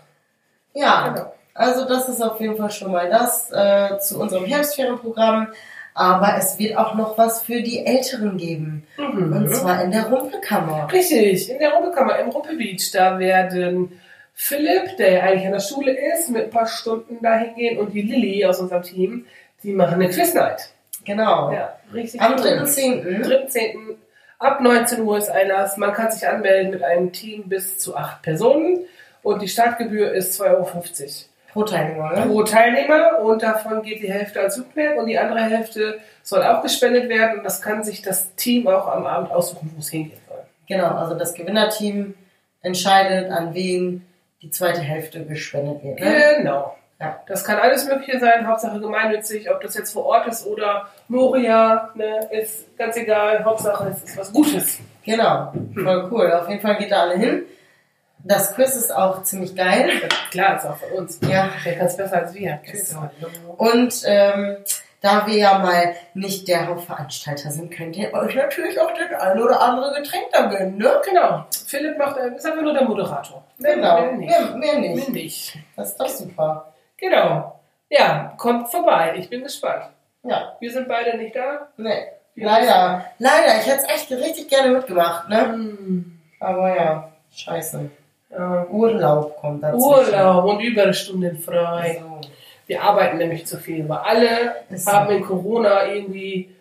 Ja, 0.75 1.09
Genau. 1.09 1.33
Also 1.55 1.87
das 1.89 2.09
ist 2.09 2.23
auf 2.23 2.41
jeden 2.41 2.57
Fall 2.57 2.71
schon 2.71 2.93
mal 2.93 3.11
das 3.11 3.51
äh, 3.51 3.99
zu 3.99 4.21
unserem 4.21 4.45
Herbstferienprogramm. 4.45 5.49
Aber 5.93 6.37
es 6.39 6.57
wird 6.61 6.77
auch 6.77 6.95
noch 6.95 7.19
was 7.19 7.43
für 7.43 7.61
die 7.61 7.85
Älteren 7.85 8.37
geben. 8.37 8.87
Mhm. 8.97 9.33
Und 9.33 9.53
zwar 9.53 9.83
in 9.83 9.91
der 9.91 10.07
Rumpelkammer. 10.07 10.89
Richtig, 10.93 11.51
in 11.51 11.59
der 11.59 11.73
Rumpelkammer, 11.73 12.17
im 12.21 12.29
Rumpelbeach, 12.29 12.93
da 12.93 13.19
werden 13.19 14.01
Philipp, 14.35 14.97
der 14.99 15.13
ja 15.13 15.23
eigentlich 15.25 15.47
an 15.47 15.53
der 15.55 15.59
Schule 15.61 15.91
ist, 16.15 16.31
mit 16.31 16.45
ein 16.45 16.51
paar 16.51 16.69
Stunden 16.69 17.21
dahin 17.21 17.57
gehen 17.57 17.79
und 17.81 17.93
die 17.93 18.03
Lilly 18.03 18.45
aus 18.47 18.61
unserem 18.61 18.83
Team, 18.83 19.27
die 19.65 19.73
machen 19.73 19.95
eine 19.95 20.09
Quiznight. 20.09 20.71
Genau. 21.05 21.51
Ja, 21.51 21.75
richtig 21.93 22.21
Am 22.21 22.35
cool. 22.35 22.47
3.10. 22.47 23.25
3.10. 23.25 23.97
ab 24.39 24.61
19 24.61 25.03
Uhr 25.03 25.19
ist 25.19 25.31
Einlass. 25.31 25.77
Man 25.77 25.93
kann 25.93 26.11
sich 26.11 26.29
anmelden 26.29 26.71
mit 26.71 26.83
einem 26.83 27.13
Team 27.13 27.49
bis 27.49 27.79
zu 27.79 27.97
acht 27.97 28.23
Personen 28.23 28.81
und 29.23 29.43
die 29.43 29.49
Startgebühr 29.49 30.13
ist 30.13 30.41
2,50 30.41 30.45
Euro 30.51 30.71
pro 31.53 31.63
Teilnehmer. 31.65 32.13
Ne? 32.15 32.27
pro 32.27 32.43
Teilnehmer 32.43 33.21
und 33.21 33.43
davon 33.43 33.83
geht 33.83 34.03
die 34.03 34.13
Hälfte 34.13 34.41
als 34.41 34.57
Jugendwerk 34.57 34.99
und 34.99 35.07
die 35.07 35.19
andere 35.19 35.41
Hälfte 35.41 35.99
soll 36.23 36.43
auch 36.43 36.63
gespendet 36.63 37.09
werden 37.09 37.39
und 37.39 37.45
das 37.45 37.61
kann 37.63 37.83
sich 37.83 38.03
das 38.03 38.35
Team 38.37 38.69
auch 38.69 38.87
am 38.89 39.07
Abend 39.07 39.31
aussuchen, 39.31 39.71
wo 39.75 39.81
es 39.81 39.89
hingehen 39.89 40.21
soll. 40.29 40.39
Genau, 40.69 40.95
also 40.95 41.15
das 41.15 41.35
Gewinnerteam 41.35 42.15
entscheidet, 42.63 43.31
an 43.31 43.55
wen 43.55 44.07
die 44.43 44.51
zweite 44.51 44.81
Hälfte 44.81 45.25
gespendet 45.25 45.83
wird. 45.83 46.01
Ne? 46.01 46.35
Genau. 46.39 46.77
Ja. 47.01 47.21
Das 47.29 47.45
kann 47.45 47.59
alles 47.59 47.87
Mögliche 47.87 48.19
sein, 48.19 48.47
Hauptsache 48.47 48.81
gemeinnützig, 48.81 49.49
ob 49.51 49.61
das 49.61 49.75
jetzt 49.77 49.93
vor 49.93 50.05
Ort 50.07 50.27
ist 50.27 50.45
oder 50.47 50.89
Moria, 51.07 51.91
ne, 51.95 52.29
ist 52.33 52.77
ganz 52.77 52.97
egal, 52.97 53.45
Hauptsache 53.45 53.89
es 53.91 54.03
ist 54.03 54.17
was 54.17 54.33
Gutes. 54.33 54.79
Genau, 55.05 55.53
voll 55.75 56.09
cool. 56.11 56.33
Auf 56.33 56.49
jeden 56.49 56.61
Fall 56.61 56.77
geht 56.77 56.91
da 56.91 57.03
alle 57.03 57.15
hin. 57.17 57.43
Das 58.25 58.53
Quiz 58.55 58.75
ist 58.75 58.93
auch 58.95 59.23
ziemlich 59.23 59.55
geil. 59.55 59.89
Klar, 60.33 60.57
ist 60.57 60.67
auch 60.67 60.77
für 60.77 60.93
uns. 60.97 61.21
Ja. 61.31 61.51
Wer 61.63 61.77
kann 61.79 61.87
es 61.87 61.97
besser 61.97 62.17
als 62.19 62.35
wir? 62.35 62.59
So. 62.75 62.99
Und 63.57 64.03
ähm, 64.05 64.57
da 65.01 65.25
wir 65.29 65.37
ja 65.37 65.59
mal 65.61 65.95
nicht 66.15 66.49
der 66.49 66.67
Hauptveranstalter 66.67 67.53
sind, 67.53 67.71
könnt 67.71 67.97
ihr 67.97 68.13
euch 68.13 68.35
natürlich 68.35 68.81
auch 68.81 68.91
das 68.93 69.21
ein 69.21 69.41
oder 69.41 69.61
andere 69.61 69.95
Getränk 70.03 70.25
da 70.33 70.47
gönnen, 70.47 70.77
ne? 70.79 70.91
Genau. 71.09 71.45
Philipp 71.69 71.97
macht, 71.97 72.17
äh, 72.19 72.35
ist 72.35 72.45
einfach 72.45 72.61
nur 72.63 72.75
der 72.75 72.83
Moderator. 72.85 73.45
Mehr- 73.59 73.77
Genau. 73.77 74.01
Mehr 74.01 74.13
nicht. 74.15 74.29
Mehr, 74.31 74.41
mehr 74.57 74.79
Mehr 74.81 74.95
nicht. 74.97 75.09
nicht. 75.11 75.59
Das 75.77 75.91
ist 75.91 76.01
doch 76.01 76.09
super. 76.09 76.73
Genau. 76.99 77.61
Ja, 77.89 78.35
kommt 78.37 78.71
vorbei. 78.71 79.15
Ich 79.17 79.31
bin 79.31 79.43
gespannt. 79.43 79.85
Ja, 80.25 80.57
Wir 80.61 80.71
sind 80.71 80.89
beide 80.89 81.17
nicht 81.17 81.35
da. 81.35 81.69
nee. 81.77 82.07
Wir 82.35 82.47
Leider. 82.47 83.05
Leider. 83.19 83.57
Ich 83.61 83.67
hätte 83.67 83.83
es 83.87 83.95
echt 83.95 84.11
richtig 84.13 84.49
gerne 84.49 84.71
mitgemacht, 84.73 85.29
ne? 85.29 85.45
Hm. 85.53 86.21
Aber 86.39 86.77
ja, 86.77 87.13
scheiße. 87.35 87.91
Ja. 88.31 88.65
Urlaub 88.71 89.37
kommt 89.39 89.63
dazu. 89.65 89.77
Urlaub 89.89 90.45
und 90.45 90.61
Überstunden 90.61 91.37
frei. 91.39 92.01
So. 92.01 92.21
Wir 92.69 92.83
arbeiten 92.83 93.17
nämlich 93.17 93.45
zu 93.47 93.57
viel, 93.57 93.89
weil 93.89 93.99
alle 93.99 94.55
Ist 94.71 94.85
so. 94.85 94.93
haben 94.93 95.11
in 95.11 95.25
Corona 95.25 95.87
irgendwie 95.87 96.55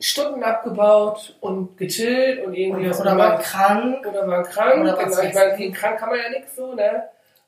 Stunden 0.00 0.42
abgebaut 0.42 1.36
und 1.40 1.76
gechillt 1.76 2.42
und 2.44 2.54
irgendwie 2.54 2.88
was 2.88 3.00
Oder 3.00 3.18
war 3.18 3.38
krank. 3.40 4.06
oder 4.06 4.26
waren 4.26 4.44
krank. 4.44 4.80
oder 4.84 4.96
genau, 4.96 5.20
ich 5.20 5.34
meine, 5.34 5.50
ich. 5.52 5.56
gegen 5.58 5.74
krank 5.74 5.98
kann 5.98 6.08
man 6.10 6.18
ja 6.18 6.30
nichts 6.30 6.56
so, 6.56 6.72
ne? 6.74 7.02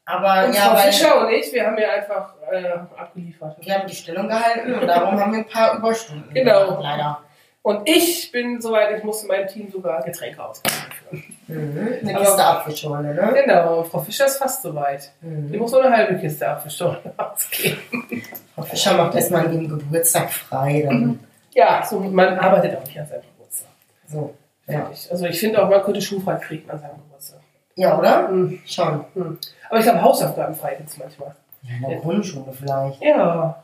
Aber 0.06 0.46
Und 0.46 0.54
ja, 0.54 0.60
Frau 0.62 0.76
Fischer 0.76 1.20
und 1.20 1.32
ich, 1.32 1.52
wir 1.52 1.66
haben 1.66 1.76
ja 1.78 1.90
einfach 1.90 2.34
äh, 2.50 2.68
abgeliefert. 2.96 3.56
wir 3.60 3.74
haben 3.74 3.86
die 3.88 3.94
Stellung 3.94 4.28
gehalten 4.28 4.72
und 4.74 4.86
darum 4.86 5.20
haben 5.20 5.32
wir 5.32 5.40
ein 5.40 5.48
paar 5.48 5.76
Überstunden. 5.78 6.32
Genau. 6.32 6.64
gemacht, 6.66 6.82
Leider. 6.82 7.18
Und 7.62 7.88
ich 7.88 8.30
bin 8.30 8.60
soweit, 8.60 8.96
ich 8.96 9.02
musste 9.02 9.26
meinem 9.26 9.48
Team 9.48 9.68
sogar 9.68 10.00
Getränke 10.04 10.40
ausführen. 10.40 11.26
Mhm. 11.48 11.98
Eine 12.08 12.18
Kiste 12.20 12.44
Apfelschorle, 12.44 13.12
ne? 13.12 13.32
Genau, 13.44 13.82
Frau 13.82 13.98
Fischer 13.98 14.26
ist 14.26 14.36
fast 14.36 14.62
soweit. 14.62 15.10
Die 15.20 15.26
Mhm. 15.26 15.58
muss 15.58 15.72
nur 15.72 15.84
eine 15.84 15.96
halbe 15.96 16.16
Kiste 16.20 16.48
Apfelschorle 16.48 17.00
ausgeben. 17.16 18.22
Frau 18.54 18.62
Fischer 18.62 18.94
macht 18.94 19.16
erstmal 19.16 19.48
dem 19.48 19.68
Geburtstag 19.68 20.30
frei. 20.30 20.82
Dann. 20.86 21.18
Ja, 21.52 21.84
so, 21.84 21.98
man 21.98 22.38
arbeitet 22.38 22.76
auch 22.78 22.84
nicht 22.86 23.00
an 23.00 23.06
seinem 23.08 23.22
Geburtstag. 23.22 23.68
So. 24.06 24.34
Ja. 24.68 24.88
Also 25.10 25.26
ich 25.26 25.40
finde 25.40 25.60
auch, 25.64 25.68
man 25.68 25.82
könnte 25.82 26.00
schulfrei 26.00 26.36
kriegen 26.36 26.70
an 26.70 26.78
seinem 26.78 26.98
Geburtstag. 26.98 27.40
ja, 27.74 27.98
oder? 27.98 28.28
Hm. 28.28 28.60
Schon. 28.64 29.04
Hm. 29.14 29.38
Aber 29.68 29.78
ich 29.78 29.84
glaube, 29.84 30.02
Hausaufgaben 30.02 30.54
frei 30.54 30.74
gibt 30.76 30.88
es 30.88 30.98
manchmal. 30.98 31.34
Ja, 31.62 31.74
in 31.76 31.90
der 31.90 31.98
Grundschule 31.98 32.52
vielleicht. 32.52 33.02
Ja. 33.02 33.62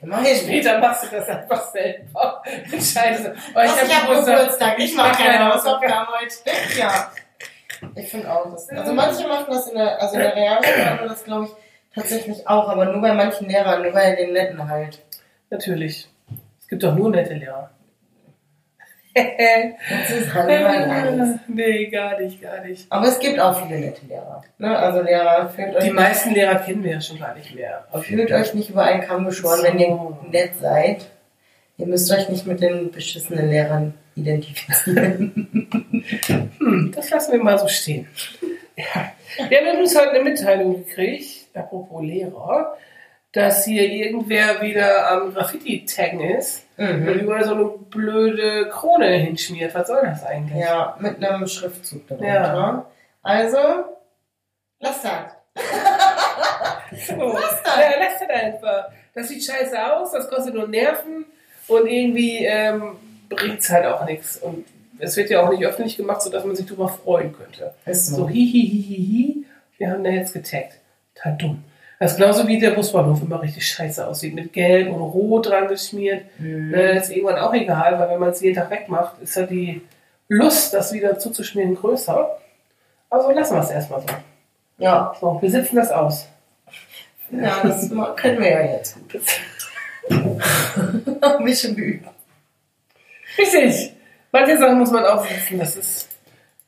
Immerhin. 0.00 0.36
Später 0.36 0.78
machst 0.78 1.04
du 1.04 1.16
das 1.16 1.28
einfach 1.28 1.62
selber. 1.70 2.42
Du. 2.44 2.50
Oh, 2.50 2.76
Ich, 2.76 2.96
ich 2.96 2.96
hab 2.96 4.08
habe 4.08 4.24
Geburtstag, 4.24 4.78
ich 4.78 4.96
mache 4.96 5.22
keine 5.22 5.52
Hausaufgaben. 5.52 6.08
Hausaufgaben 6.08 6.08
heute. 6.20 6.78
Ja. 6.78 7.10
Ich 7.94 8.08
finde 8.08 8.32
auch 8.32 8.50
das. 8.50 8.68
Also 8.70 8.94
manche 8.94 9.26
machen 9.28 9.46
das 9.48 9.68
in 9.68 9.76
der, 9.76 10.00
also 10.00 10.14
in 10.14 10.20
der 10.20 10.36
Realschule 10.36 10.84
machen 10.84 11.08
das 11.08 11.24
glaube 11.24 11.44
ich 11.46 11.50
tatsächlich 11.94 12.48
auch, 12.48 12.68
aber 12.68 12.86
nur 12.86 13.02
bei 13.02 13.12
manchen 13.12 13.48
Lehrern, 13.48 13.82
nur 13.82 13.92
bei 13.92 14.14
den 14.14 14.32
Netten 14.32 14.68
halt. 14.68 15.02
Natürlich. 15.50 16.08
Es 16.60 16.68
gibt 16.68 16.82
doch 16.82 16.94
nur 16.94 17.10
nette 17.10 17.34
Lehrer. 17.34 17.70
Das 19.14 20.10
ist 20.10 20.32
halt 20.32 20.48
immer 20.48 21.38
nee, 21.48 21.86
gar 21.86 22.18
nicht, 22.18 22.40
gar 22.40 22.64
nicht. 22.64 22.86
Aber 22.90 23.08
es 23.08 23.18
gibt 23.18 23.38
auch 23.38 23.66
viele 23.66 23.80
nette 23.80 24.06
Lehrer. 24.06 24.42
Ne? 24.58 24.78
Also 24.78 25.02
Lehrer, 25.02 25.48
fühlt 25.50 25.76
euch, 25.76 25.84
Die 25.84 25.90
meisten 25.90 26.32
Lehrer 26.32 26.56
kennen 26.56 26.82
wir 26.82 26.92
ja 26.92 27.00
schon 27.00 27.18
gar 27.18 27.34
nicht 27.34 27.54
mehr. 27.54 27.86
fühlt 28.00 28.32
euch 28.32 28.54
nicht 28.54 28.70
über 28.70 28.84
einen 28.84 29.02
Kamm 29.02 29.26
geschoren, 29.26 29.60
wenn 29.62 29.78
ihr 29.78 30.16
nett 30.30 30.52
seid. 30.60 31.06
Ihr 31.76 31.86
müsst 31.86 32.10
euch 32.12 32.28
nicht 32.28 32.46
mit 32.46 32.60
den 32.60 32.90
beschissenen 32.90 33.50
Lehrern 33.50 33.94
identifizieren. 34.14 35.48
Hm, 36.58 36.92
das 36.94 37.10
lassen 37.10 37.32
wir 37.32 37.42
mal 37.42 37.58
so 37.58 37.68
stehen. 37.68 38.06
Ja. 38.76 39.12
Wir 39.48 39.58
haben 39.58 39.66
übrigens 39.66 39.98
heute 39.98 40.12
eine 40.12 40.24
Mitteilung 40.24 40.84
gekriegt, 40.84 41.48
apropos 41.54 42.02
Lehrer, 42.02 42.76
dass 43.32 43.64
hier 43.64 43.88
irgendwer 43.90 44.60
wieder 44.60 45.10
am 45.10 45.32
Graffiti-Taggen 45.32 46.20
ist 46.20 46.64
und 46.76 47.00
Mhm. 47.00 47.08
überall 47.20 47.44
so 47.44 47.54
eine 47.54 47.64
blöde 47.66 48.68
Krone 48.68 49.08
hinschmiert. 49.08 49.74
Was 49.74 49.86
soll 49.88 50.02
das 50.02 50.24
eigentlich? 50.24 50.60
Ja, 50.62 50.96
mit 51.00 51.24
einem 51.24 51.46
Schriftzug 51.46 52.06
darunter. 52.08 52.28
Ja. 52.32 52.86
Also, 53.22 53.58
lasst 54.80 55.04
das. 55.04 55.12
So. 57.06 57.14
Was 57.16 57.62
dann? 57.62 57.80
Ja, 57.80 57.90
lass 57.98 58.20
das 58.20 58.28
einfach. 58.30 58.88
Das 59.14 59.28
sieht 59.28 59.44
scheiße 59.44 59.92
aus, 59.94 60.12
das 60.12 60.28
kostet 60.28 60.54
nur 60.54 60.68
Nerven 60.68 61.24
und 61.68 61.86
irgendwie 61.86 62.44
ähm, 62.44 62.96
bringt 63.28 63.60
es 63.60 63.70
halt 63.70 63.86
auch 63.86 64.04
nichts. 64.04 64.36
Und 64.38 64.66
es 64.98 65.16
wird 65.16 65.30
ja 65.30 65.42
auch 65.42 65.50
nicht 65.50 65.64
öffentlich 65.64 65.96
gemacht, 65.96 66.22
sodass 66.22 66.44
man 66.44 66.54
sich 66.56 66.66
darüber 66.66 66.88
freuen 66.88 67.32
könnte. 67.34 67.74
Ist 67.86 68.08
So, 68.08 68.28
hi, 68.28 68.32
hi, 68.34 68.68
hi, 68.70 68.84
hi, 68.88 68.96
hi. 68.96 69.46
Wir 69.78 69.90
haben 69.90 70.04
da 70.04 70.10
jetzt 70.10 70.32
getaggt. 70.32 70.78
Total 71.14 71.36
dumm. 71.38 71.64
Das 72.02 72.14
ist 72.14 72.18
genauso 72.18 72.48
wie 72.48 72.58
der 72.58 72.72
Busbahnhof 72.72 73.22
immer 73.22 73.40
richtig 73.40 73.64
scheiße 73.64 74.04
aussieht. 74.04 74.34
Mit 74.34 74.52
Gelb 74.52 74.88
und 74.92 75.00
Rot 75.00 75.46
dran 75.48 75.68
geschmiert. 75.68 76.24
Ne, 76.40 76.98
ist 76.98 77.10
irgendwann 77.12 77.38
auch 77.38 77.54
egal, 77.54 77.96
weil 77.96 78.08
wenn 78.10 78.18
man 78.18 78.30
es 78.30 78.40
jeden 78.40 78.56
Tag 78.56 78.70
wegmacht, 78.72 79.22
ist 79.22 79.36
ja 79.36 79.46
die 79.46 79.82
Lust, 80.26 80.74
das 80.74 80.92
wieder 80.92 81.16
zuzuschmieren, 81.20 81.76
größer. 81.76 82.38
Also 83.08 83.30
lassen 83.30 83.54
wir 83.54 83.62
es 83.62 83.70
erstmal 83.70 84.00
so. 84.00 84.06
Ja, 84.78 85.14
So, 85.20 85.38
wir 85.40 85.48
sitzen 85.48 85.76
das 85.76 85.92
aus. 85.92 86.26
ja 87.30 87.60
das 87.62 87.88
können 88.16 88.40
wir 88.40 88.50
ja 88.50 88.62
jetzt 88.62 88.96
gut. 88.96 89.22
Wir 90.08 91.54
schon 91.56 91.76
geübt. 91.76 92.08
Richtig. 93.38 93.92
Manche 94.32 94.58
Sachen 94.58 94.80
muss 94.80 94.90
man 94.90 95.04
aufsetzen. 95.04 95.56
Das 95.56 95.76
ist 95.76 96.08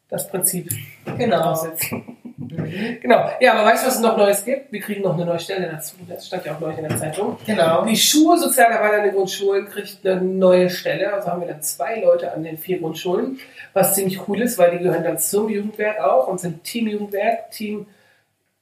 das 0.08 0.28
Prinzip. 0.28 0.70
Genau. 1.18 1.40
Aufsetzen. 1.50 2.18
Genau. 2.48 3.30
Ja, 3.40 3.54
aber 3.54 3.64
weißt 3.64 3.84
du, 3.84 3.88
was 3.88 3.96
es 3.96 4.00
noch 4.00 4.16
Neues 4.16 4.44
gibt? 4.44 4.72
Wir 4.72 4.80
kriegen 4.80 5.02
noch 5.02 5.14
eine 5.14 5.24
neue 5.24 5.38
Stelle 5.38 5.68
dazu. 5.70 5.96
Das 6.08 6.26
stand 6.26 6.44
ja 6.44 6.54
auch 6.54 6.60
neulich 6.60 6.78
in 6.78 6.88
der 6.88 6.96
Zeitung. 6.96 7.36
Genau. 7.46 7.84
Die 7.84 7.96
Schulsozialarbeiter 7.96 8.98
in 8.98 9.04
den 9.04 9.14
Grundschulen 9.14 9.66
kriegt 9.66 10.06
eine 10.06 10.20
neue 10.20 10.70
Stelle. 10.70 11.12
Also 11.12 11.28
haben 11.28 11.40
wir 11.40 11.48
dann 11.48 11.62
zwei 11.62 12.00
Leute 12.00 12.32
an 12.32 12.42
den 12.42 12.58
vier 12.58 12.78
Grundschulen, 12.78 13.38
was 13.72 13.94
ziemlich 13.94 14.28
cool 14.28 14.40
ist, 14.42 14.58
weil 14.58 14.72
die 14.72 14.84
gehören 14.84 15.04
dann 15.04 15.18
zum 15.18 15.48
Jugendwerk 15.48 16.00
auch 16.00 16.28
und 16.28 16.40
sind 16.40 16.64
Team-Jugendwerk, 16.64 17.50
Team 17.50 17.86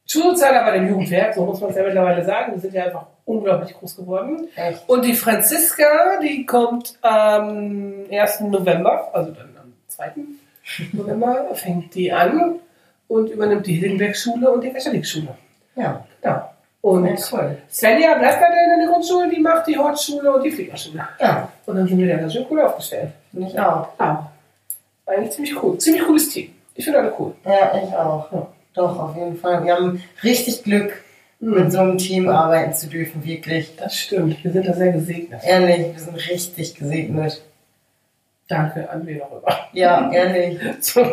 Schulsozialarbeiter 0.07 0.77
im 0.77 0.89
Jugendwerk, 0.89 1.35
so 1.35 1.47
muss 1.47 1.61
man 1.61 1.71
es 1.71 1.77
ja 1.77 1.85
mittlerweile 1.85 2.25
sagen. 2.25 2.53
Die 2.55 2.61
sind 2.61 2.75
ja 2.75 2.85
einfach 2.85 3.07
unglaublich 3.25 3.73
groß 3.75 3.97
geworden. 3.97 4.49
Echt. 4.57 4.89
Und 4.89 5.05
die 5.05 5.15
Franziska, 5.15 6.19
die 6.23 6.45
kommt 6.45 6.99
am 7.03 8.05
1. 8.11 8.41
November, 8.41 9.11
also 9.15 9.31
dann 9.31 9.57
am 9.57 9.73
2. 9.89 10.13
November, 10.93 11.55
fängt 11.55 11.95
die 11.95 12.13
an 12.13 12.57
und 13.13 13.29
übernimmt 13.31 13.67
die 13.67 13.75
Hildenberg-Schule 13.75 14.51
und 14.51 14.63
die 14.65 14.73
Wäscherlik-Schule. 14.75 15.35
Ja, 15.77 16.05
Ja. 16.25 16.49
Und 16.81 17.07
ja, 17.07 17.15
cool. 17.31 17.59
Svenja 17.71 18.19
bleibt 18.19 18.41
weiterhin 18.41 18.73
in 18.75 18.81
der 18.81 18.89
Grundschule, 18.89 19.29
die 19.31 19.39
macht 19.41 19.69
die 19.69 19.79
Hortschule 19.79 20.33
und 20.35 20.43
die 20.43 20.51
Fliegerschule. 20.51 21.07
Ja, 21.21 21.49
Und 21.65 21.77
dann 21.77 21.87
sind 21.87 21.97
wir 21.99 22.09
da 22.09 22.17
ganz 22.21 22.33
schön 22.33 22.45
cool 22.51 22.61
aufgestellt. 22.61 23.13
finde 23.31 23.47
ich 23.49 23.59
auch. 23.61 23.89
Ja. 24.01 24.33
Eigentlich 25.07 25.31
ziemlich 25.31 25.63
cool. 25.63 25.79
Ziemlich 25.79 26.03
cooles 26.05 26.29
Team. 26.31 26.53
Ich 26.75 26.85
finde 26.85 26.99
alle 26.99 27.15
cool. 27.19 27.35
Ja, 27.45 27.73
ich 27.77 27.95
auch. 27.95 28.33
Ja. 28.33 28.47
Doch, 28.75 28.99
auf 28.99 29.17
jeden 29.17 29.37
Fall. 29.37 29.65
Wir 29.65 29.77
haben 29.77 30.03
richtig 30.25 30.65
Glück, 30.65 30.93
mit 31.39 31.71
so 31.73 31.79
einem 31.81 31.99
Team 31.99 32.29
arbeiten 32.29 32.73
zu 32.73 32.89
dürfen, 32.89 33.23
wirklich. 33.25 33.77
Das 33.77 33.97
stimmt. 33.97 34.43
Wir 34.43 34.51
sind 34.53 34.67
da 34.67 34.73
sehr 34.73 34.93
gesegnet. 34.93 35.41
Ehrlich, 35.45 35.93
wir 35.93 36.01
sind 36.01 36.17
richtig 36.17 36.75
gesegnet. 36.77 37.43
Danke 38.49 38.89
an 38.91 39.07
wen 39.07 39.23
auch 39.23 39.31
immer. 39.43 39.59
Ja, 39.73 40.11
ehrlich. 40.13 40.59
So. 40.81 41.05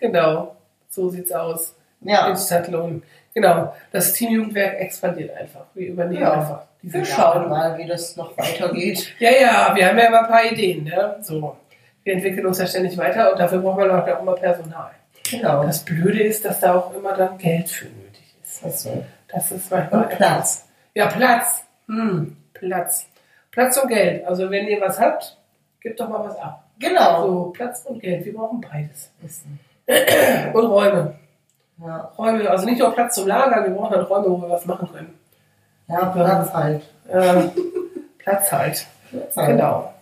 Genau. 0.00 0.55
So 0.96 1.08
sieht's 1.10 1.30
aus. 1.30 1.74
Ja, 2.00 2.28
In 2.28 2.36
Stadtlohn. 2.36 3.02
Genau. 3.34 3.74
Das 3.92 4.12
Team 4.14 4.32
Jugendwerk 4.32 4.80
expandiert 4.80 5.36
einfach. 5.36 5.66
Wir 5.74 5.88
übernehmen 5.88 6.22
Ja. 6.22 6.32
einfach 6.32 6.62
diese 6.82 6.94
wir 6.94 7.00
Jahre. 7.02 7.12
schauen 7.40 7.48
mal, 7.50 7.78
wie 7.78 7.86
das 7.86 8.16
noch 8.16 8.36
weitergeht. 8.38 9.14
Ja, 9.18 9.30
ja, 9.30 9.72
wir 9.74 9.88
haben 9.88 9.98
ja 9.98 10.06
immer 10.06 10.20
ein 10.22 10.26
paar 10.28 10.44
Ideen. 10.44 10.84
Ne? 10.84 11.16
So. 11.20 11.56
Wir 12.04 12.14
entwickeln 12.14 12.46
uns 12.46 12.58
ja 12.58 12.66
ständig 12.66 12.96
weiter 12.98 13.30
und 13.32 13.38
dafür 13.38 13.58
braucht 13.58 13.78
man 13.78 13.90
auch 13.90 14.20
immer 14.20 14.34
Personal. 14.34 14.90
Genau. 15.30 15.64
Das 15.64 15.84
Blöde 15.84 16.22
ist, 16.22 16.44
dass 16.44 16.60
da 16.60 16.74
auch 16.76 16.94
immer 16.94 17.14
dann 17.14 17.36
Geld 17.38 17.68
für 17.68 17.86
nötig 17.86 18.24
ist. 18.42 18.64
Das 18.64 18.74
ist 18.74 18.82
so. 18.84 19.04
Das 19.28 19.50
ist 19.52 19.70
manchmal. 19.70 20.02
Und 20.04 20.10
Platz. 20.10 20.66
Ja, 20.94 21.06
Platz. 21.06 21.64
Hm, 21.88 22.36
Platz. 22.54 23.06
Platz 23.50 23.76
und 23.76 23.88
Geld. 23.88 24.24
Also, 24.24 24.50
wenn 24.50 24.66
ihr 24.68 24.80
was 24.80 24.98
habt, 25.00 25.36
gebt 25.80 25.98
doch 26.00 26.08
mal 26.08 26.24
was 26.24 26.38
ab. 26.38 26.64
Genau. 26.78 27.26
So, 27.26 27.44
Platz 27.50 27.82
und 27.86 28.00
Geld. 28.00 28.24
Wir 28.24 28.34
brauchen 28.34 28.60
beides. 28.60 29.10
So. 29.26 29.48
Und 29.88 30.66
Räume. 30.66 31.14
Ja. 31.84 32.10
Räume, 32.18 32.48
also 32.50 32.64
nicht 32.66 32.78
nur 32.78 32.92
Platz 32.92 33.14
zum 33.14 33.26
Lagern, 33.28 33.64
wir 33.64 33.70
brauchen 33.70 33.94
halt 33.94 34.08
Räume, 34.10 34.30
wo 34.30 34.42
wir 34.42 34.50
was 34.50 34.64
machen 34.66 34.88
können. 34.92 35.18
ja, 35.88 36.06
Platz 36.06 36.52
halt. 36.52 36.82
Ähm, 37.10 37.50
Platz 38.18 38.50
halt. 38.52 38.86
Platz 39.10 39.36
halt. 39.36 39.48
Genau. 39.48 39.92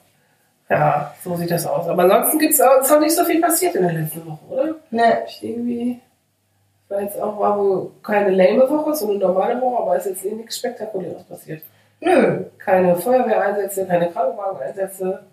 Ja, 0.70 1.12
so 1.23 1.37
sieht 1.37 1.51
das 1.51 1.66
aus. 1.66 1.87
Aber 1.88 2.03
ansonsten 2.05 2.38
gibt's 2.38 2.61
auch, 2.61 2.81
ist 2.81 2.90
auch 2.90 3.01
nicht 3.01 3.14
so 3.14 3.25
viel 3.25 3.40
passiert 3.40 3.75
in 3.75 3.83
der 3.83 3.92
letzten 3.92 4.25
Woche, 4.27 4.38
oder? 4.49 4.75
Ne, 4.90 5.18
Ich 5.27 5.42
irgendwie. 5.44 6.01
War 6.88 7.01
jetzt 7.03 7.20
auch 7.20 7.38
war 7.38 7.59
wohl 7.59 7.90
keine 8.03 8.31
lame 8.31 8.68
Woche, 8.68 8.94
so 8.94 9.09
eine 9.09 9.18
normale 9.18 9.61
Woche, 9.61 9.83
aber 9.83 9.97
ist 9.97 10.07
jetzt 10.07 10.25
eh 10.25 10.33
nichts 10.33 10.59
Spektakuläres 10.59 11.25
passiert. 11.25 11.62
nö. 12.01 12.44
Keine 12.59 12.94
Feuerwehreinsätze, 12.97 13.87
keine 13.87 14.11
Krankenwageneinsätze, 14.11 15.25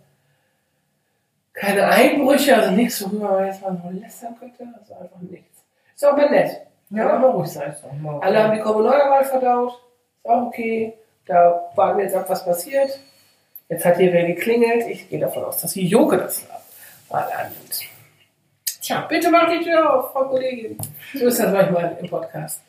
keine 1.53 1.85
Einbrüche, 1.87 2.55
also 2.55 2.71
nichts, 2.71 3.03
worüber 3.03 3.31
man 3.31 3.45
jetzt 3.45 3.61
mal 3.61 3.73
noch 3.73 3.91
lästern 3.91 4.35
könnte. 4.39 4.67
Also 4.79 4.93
einfach 4.93 5.19
nichts. 5.21 5.63
Ist 5.95 6.05
auch 6.05 6.15
mal 6.15 6.29
nett. 6.29 6.61
Ja. 6.89 7.17
Mal 7.19 7.29
ruhig 7.31 7.49
sein. 7.49 7.75
Alle 8.21 8.43
haben 8.43 8.53
die 8.53 8.61
Kommunalwahl 8.61 9.23
verdaut. 9.23 9.73
Ist 10.23 10.29
auch 10.29 10.47
okay. 10.47 10.93
Da 11.25 11.69
warten 11.75 11.97
wir 11.97 12.05
jetzt 12.05 12.15
ab, 12.15 12.25
was 12.27 12.43
passiert. 12.43 12.99
Jetzt 13.69 13.85
hat 13.85 13.97
hier 13.97 14.11
wer 14.11 14.25
geklingelt. 14.25 14.87
Ich 14.87 15.09
gehe 15.09 15.19
davon 15.19 15.45
aus, 15.45 15.61
dass 15.61 15.73
die 15.73 15.87
Joke 15.87 16.17
das 16.17 16.45
mal 17.09 17.23
annimmt. 17.37 17.81
Tja, 18.81 19.05
bitte 19.07 19.29
mach 19.29 19.49
die 19.49 19.63
Tür 19.63 19.93
auf, 19.93 20.11
Frau 20.11 20.25
Kollegin. 20.25 20.77
So 21.13 21.27
ist 21.27 21.39
das 21.39 21.53
manchmal 21.53 21.97
im 22.01 22.09
Podcast. 22.09 22.61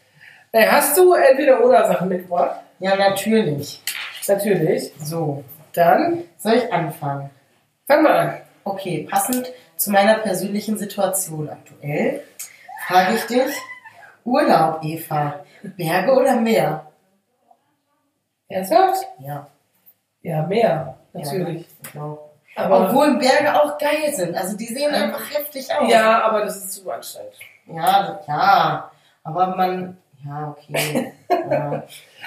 Äh, 0.53 0.67
hast 0.67 0.97
du 0.97 1.15
entweder 1.15 1.65
oder 1.65 1.87
Sachen 1.87 2.09
mitgebracht? 2.09 2.61
Ja, 2.79 2.95
natürlich. 2.97 3.83
Natürlich. 4.29 4.93
So. 5.01 5.43
Dann 5.73 6.25
Soll 6.39 6.55
ich 6.55 6.73
anfangen? 6.73 7.31
fang 7.87 8.03
mal 8.03 8.13
an. 8.13 8.39
Okay, 8.65 9.07
passend 9.11 9.51
zu 9.77 9.91
meiner 9.91 10.15
persönlichen 10.19 10.79
Situation 10.79 11.49
aktuell 11.49 12.23
frage 12.87 13.15
ich 13.17 13.25
dich, 13.27 13.55
Urlaub, 14.25 14.81
Eva, 14.85 15.45
Berge 15.63 16.13
oder 16.13 16.37
Meer? 16.37 16.87
Ernsthaft? 18.49 19.07
Ja, 19.19 19.47
Ja, 20.23 20.47
mehr. 20.47 20.99
Natürlich. 21.13 21.67
Ja, 21.85 21.91
genau. 21.93 22.31
Aber, 22.55 22.89
Obwohl 22.89 23.19
Berge 23.19 23.61
auch 23.61 23.79
geil 23.79 24.13
sind. 24.15 24.37
Also 24.37 24.57
die 24.57 24.67
sehen 24.67 24.93
einfach 24.95 25.23
heftig 25.33 25.75
aus. 25.75 25.91
ja, 25.91 26.23
aber 26.23 26.45
das 26.45 26.57
ist 26.57 26.73
zu 26.73 26.91
anstrengend. 26.91 27.35
Ja, 27.67 28.21
ja. 28.29 28.91
Aber 29.25 29.57
man, 29.57 29.97
ja, 30.25 30.55
okay. 30.57 31.13
Ja, 31.51 31.83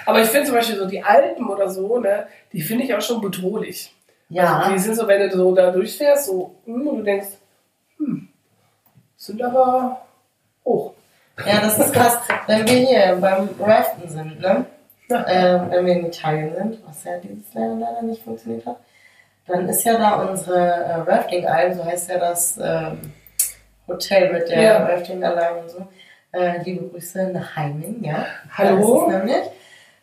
Aber 0.06 0.22
ich 0.22 0.28
finde 0.28 0.48
zum 0.48 0.56
Beispiel 0.56 0.78
so 0.78 0.88
die 0.88 1.02
Alpen 1.02 1.48
oder 1.48 1.70
so, 1.70 2.00
ne, 2.00 2.28
die 2.52 2.62
finde 2.62 2.84
ich 2.84 2.94
auch 2.94 3.02
schon 3.02 3.22
bedrohlich. 3.22 3.95
Ja. 4.30 4.70
Die 4.72 4.80
sind 4.80 4.96
so, 4.96 5.08
wenn 5.08 5.30
du 5.30 5.36
so 5.36 5.54
da 5.56 5.72
durchfährst, 5.72 6.26
so, 6.28 6.56
hm, 6.66 6.88
und 6.88 6.98
du 7.00 7.04
denkst, 7.04 7.28
hm, 7.98 8.28
sind 9.18 9.42
aber 9.42 10.02
hoch. 10.64 10.94
ja, 11.46 11.60
das 11.62 11.80
ist 11.80 11.94
krass. 11.94 12.18
Wenn 12.48 12.68
wir 12.68 12.76
hier 12.76 13.18
beim 13.20 13.50
Raften 13.60 14.10
sind, 14.10 14.40
ne? 14.40 14.66
ähm, 15.10 15.68
wenn 15.70 15.86
wir 15.86 15.94
in 15.94 16.06
Italien 16.08 16.56
sind, 16.56 16.88
was 16.88 17.04
ja 17.04 17.18
dieses 17.18 17.54
Jahr 17.54 17.76
leider 17.76 18.02
nicht 18.02 18.24
funktioniert 18.24 18.66
hat, 18.66 18.78
dann 19.48 19.70
ist 19.70 19.84
ja 19.84 19.98
da 19.98 20.24
unsere 20.28 20.58
äh, 20.60 20.94
Rafting-Alm, 20.96 21.76
so 21.76 21.86
heißt 21.86 22.10
ja 22.10 22.18
das 22.18 22.58
ähm, 22.62 23.14
Hotel 23.88 24.34
mit 24.34 24.50
der 24.50 24.62
Ja. 24.62 24.86
Rafting-Anlage 24.86 25.60
und 25.60 25.70
so. 25.70 25.88
Äh, 26.32 26.62
liebe 26.64 26.88
Grüße 26.88 27.28
nach 27.28 27.56
Heiming, 27.56 28.04
ja. 28.04 28.26
Hallo? 28.58 29.08
Da 29.08 29.18
ist 29.18 29.26
nämlich. 29.26 29.46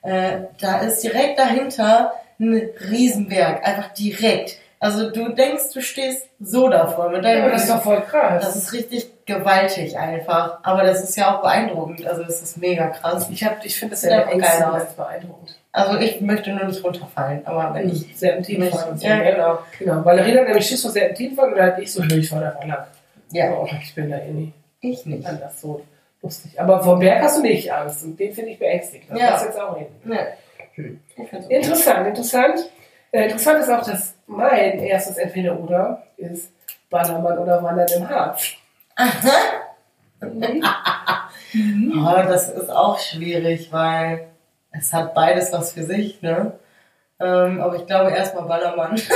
Äh, 0.02 0.38
da 0.60 0.80
ist 0.80 1.02
direkt 1.02 1.38
dahinter 1.38 2.12
ein 2.38 2.70
Riesenberg, 2.90 3.66
einfach 3.66 3.92
direkt. 3.94 4.58
Also 4.80 5.10
du 5.10 5.28
denkst, 5.28 5.72
du 5.74 5.80
stehst 5.80 6.26
so 6.40 6.68
davor 6.68 7.08
mit 7.10 7.24
Ja, 7.24 7.30
deinem 7.34 7.42
aber 7.44 7.52
das 7.52 7.62
ist 7.62 7.70
doch 7.70 7.82
voll 7.82 8.00
krass. 8.00 8.44
das 8.44 8.56
ist 8.56 8.72
richtig 8.72 9.08
gewaltig 9.26 9.96
einfach. 9.96 10.58
Aber 10.64 10.82
das 10.82 11.04
ist 11.04 11.16
ja 11.16 11.36
auch 11.36 11.42
beeindruckend. 11.42 12.04
Also 12.04 12.24
das 12.24 12.42
ist 12.42 12.56
mega 12.58 12.88
krass. 12.88 13.28
ich 13.30 13.44
hab, 13.44 13.64
ich 13.64 13.78
finde 13.78 13.92
das 13.94 14.02
ja 14.02 14.26
einfach 14.26 14.32
geil 14.58 14.62
aus. 14.64 14.78
ganz 14.82 14.92
beeindruckend. 14.94 15.56
Also 15.70 15.98
ich 15.98 16.20
möchte 16.20 16.52
nur 16.52 16.64
nicht 16.64 16.82
runterfallen. 16.82 17.46
Aber 17.46 17.72
wenn 17.74 17.88
ich 17.90 18.08
Serpentinfall 18.16 18.90
und 18.90 19.00
so. 19.00 19.06
Ja, 19.06 19.18
ne? 19.18 19.30
genau. 19.32 19.58
Genau, 19.78 20.04
hat 20.04 20.26
nämlich 20.26 20.66
Schiss 20.66 20.82
vor 20.82 20.90
Serpentinfall 20.90 21.50
und 21.52 21.58
da 21.58 21.64
hatte 21.66 21.82
ich 21.82 21.92
so, 21.92 22.02
ich 22.02 22.28
fahr 22.28 22.42
einfach 22.44 22.64
lang. 22.66 22.86
Ja, 23.30 23.52
Oh, 23.52 23.68
ich 23.80 23.94
bin 23.94 24.10
da 24.10 24.18
eh 24.18 24.30
nie 24.32 24.52
ich 24.80 25.06
nicht. 25.06 25.24
anders 25.24 25.60
so 25.60 25.80
lustig. 26.20 26.60
Aber 26.60 26.82
vom 26.82 26.98
Berg 26.98 27.22
hast 27.22 27.38
du 27.38 27.42
nicht 27.42 27.72
Angst 27.72 28.02
und 28.04 28.18
den 28.18 28.32
finde 28.32 28.50
ich 28.50 28.58
beängstigend. 28.58 29.10
Das 29.12 29.18
Ja. 29.20 29.44
jetzt 29.44 29.60
auch 29.60 29.76
hin. 29.76 29.86
Ne. 30.04 30.18
Okay. 30.72 30.98
Interessant, 31.48 32.06
interessant. 32.06 32.70
Äh, 33.10 33.24
interessant 33.24 33.60
ist 33.60 33.68
auch, 33.68 33.84
dass 33.84 34.14
mein 34.26 34.78
erstes 34.78 35.18
Entweder-Oder 35.18 36.02
ist 36.16 36.50
Ballermann 36.88 37.38
oder 37.38 37.62
Wandern 37.62 37.88
im 37.96 38.08
Harz. 38.08 38.52
Oh, 41.54 42.22
das 42.26 42.48
ist 42.48 42.70
auch 42.70 42.98
schwierig, 42.98 43.70
weil 43.72 44.28
es 44.70 44.92
hat 44.92 45.14
beides 45.14 45.52
was 45.52 45.72
für 45.72 45.82
sich, 45.82 46.22
ne? 46.22 46.52
Ähm, 47.20 47.60
aber 47.60 47.76
ich 47.76 47.86
glaube 47.86 48.10
erstmal 48.12 48.44
Ballermann. 48.44 49.00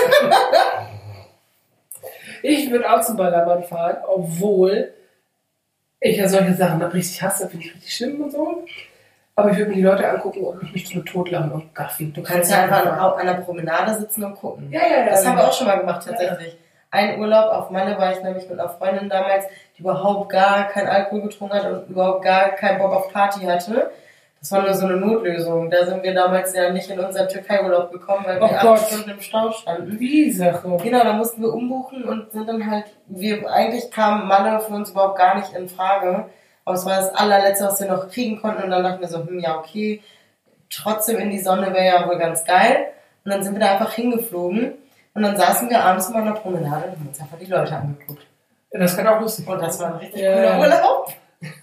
Ich 2.43 2.71
würde 2.71 2.93
auch 2.93 3.01
zum 3.01 3.17
Ballermann 3.17 3.65
fahren, 3.65 3.97
obwohl 4.07 4.93
ich 6.01 6.17
ja 6.19 6.29
solche 6.29 6.55
Sachen 6.55 6.81
richtig 6.83 7.21
hasse, 7.23 7.49
finde 7.49 7.67
ich 7.67 7.75
richtig 7.75 7.97
schlimm 7.97 8.21
und 8.23 8.31
so. 8.31 8.65
Aber 9.39 9.51
ich 9.51 9.59
würde 9.59 9.69
mir 9.71 9.77
die 9.77 9.83
Leute 9.83 10.09
angucken 10.09 10.41
und 10.45 10.63
mich 10.63 10.73
nicht 10.73 10.95
nur 10.95 11.05
totlachen 11.05 11.53
und 11.53 11.75
gaffen. 11.75 12.13
Du 12.15 12.23
kannst 12.23 12.51
ja 12.51 12.63
einfach 12.63 12.87
an, 12.87 12.99
an 13.21 13.27
der 13.27 13.35
Promenade 13.45 13.93
sitzen 13.95 14.25
und 14.25 14.35
gucken. 14.35 14.69
Ja, 14.73 14.81
ja, 14.81 15.01
ja. 15.01 15.07
Das 15.11 15.27
haben 15.27 15.37
wir 15.37 15.47
auch 15.47 15.53
schon 15.53 15.67
mal 15.67 15.79
gemacht, 15.79 16.07
tatsächlich. 16.07 16.57
Ein 16.91 17.21
Urlaub 17.21 17.53
auf 17.53 17.71
Malle 17.71 17.99
war 17.99 18.13
ich 18.13 18.23
nämlich 18.23 18.49
mit 18.49 18.59
einer 18.59 18.71
Freundin 18.71 19.11
damals, 19.11 19.45
die 19.77 19.83
überhaupt 19.83 20.31
gar 20.31 20.65
keinen 20.69 20.89
Alkohol 20.89 21.23
getrunken 21.23 21.55
hat 21.55 21.71
und 21.71 21.89
überhaupt 21.91 22.25
gar 22.25 22.51
keinen 22.51 22.79
Bock 22.79 22.93
auf 22.95 23.13
Party 23.13 23.45
hatte. 23.45 23.91
Das 24.41 24.53
war 24.53 24.63
nur 24.63 24.73
so 24.73 24.87
eine 24.87 24.97
Notlösung. 24.97 25.71
Da 25.71 25.85
sind 25.85 26.03
wir 26.03 26.15
damals 26.15 26.55
ja 26.55 26.71
nicht 26.71 26.89
in 26.89 26.99
unseren 26.99 27.29
Türkei-Urlaub 27.29 27.93
gekommen, 27.93 28.25
weil 28.27 28.41
wir 28.41 28.47
Oh 28.47 28.55
acht 28.55 28.63
Gott. 28.63 28.79
Stunden 28.79 29.11
im 29.11 29.21
Stau 29.21 29.51
standen. 29.51 29.99
Wie 30.01 30.31
Sache. 30.31 30.79
Genau, 30.83 31.03
da 31.03 31.13
mussten 31.13 31.43
wir 31.43 31.53
umbuchen 31.53 32.05
und 32.05 32.31
sind 32.33 32.49
dann 32.49 32.71
halt, 32.71 32.85
wir, 33.07 33.51
eigentlich 33.53 33.91
kam 33.91 34.29
Malle 34.29 34.61
für 34.61 34.73
uns 34.73 34.91
überhaupt 34.93 35.19
gar 35.19 35.35
nicht 35.35 35.53
in 35.53 35.69
Frage. 35.69 36.27
Aber 36.67 36.75
es 36.75 36.85
war 36.85 36.97
das 36.97 37.15
allerletzte, 37.15 37.65
was 37.65 37.81
wir 37.81 37.89
noch 37.89 38.11
kriegen 38.11 38.41
konnten 38.43 38.63
und 38.65 38.71
dann 38.71 38.83
dachten 38.83 39.01
wir 39.01 39.09
so, 39.09 39.25
hm, 39.27 39.39
ja, 39.39 39.57
okay, 39.57 40.03
trotzdem 40.69 41.17
in 41.19 41.31
die 41.31 41.39
Sonne 41.39 41.73
wäre 41.73 41.87
ja 41.87 42.09
wohl 42.09 42.19
ganz 42.19 42.45
geil. 42.45 42.89
Und 43.25 43.31
dann 43.31 43.43
sind 43.43 43.55
wir 43.55 43.61
da 43.61 43.73
einfach 43.73 43.93
hingeflogen 43.93 44.75
und 45.15 45.23
dann 45.23 45.37
saßen 45.37 45.71
wir 45.71 45.81
abends 45.83 46.11
mal 46.11 46.19
an 46.21 46.35
der 46.35 46.41
Promenade 46.41 46.87
und 46.89 46.99
haben 46.99 47.09
uns 47.09 47.21
einfach 47.21 47.39
die 47.39 47.47
Leute 47.47 47.75
angeguckt. 47.77 48.27
Ja, 48.73 48.81
das 48.81 48.97
kann 48.97 49.07
auch 49.07 49.21
lustig 49.21 49.47
Und 49.49 49.61
das 49.63 49.79
war 49.81 49.95
ein 49.95 49.99
richtig 50.01 50.21
Ja. 50.23 50.35
cooler 50.35 50.61
Urlaub. 50.61 51.13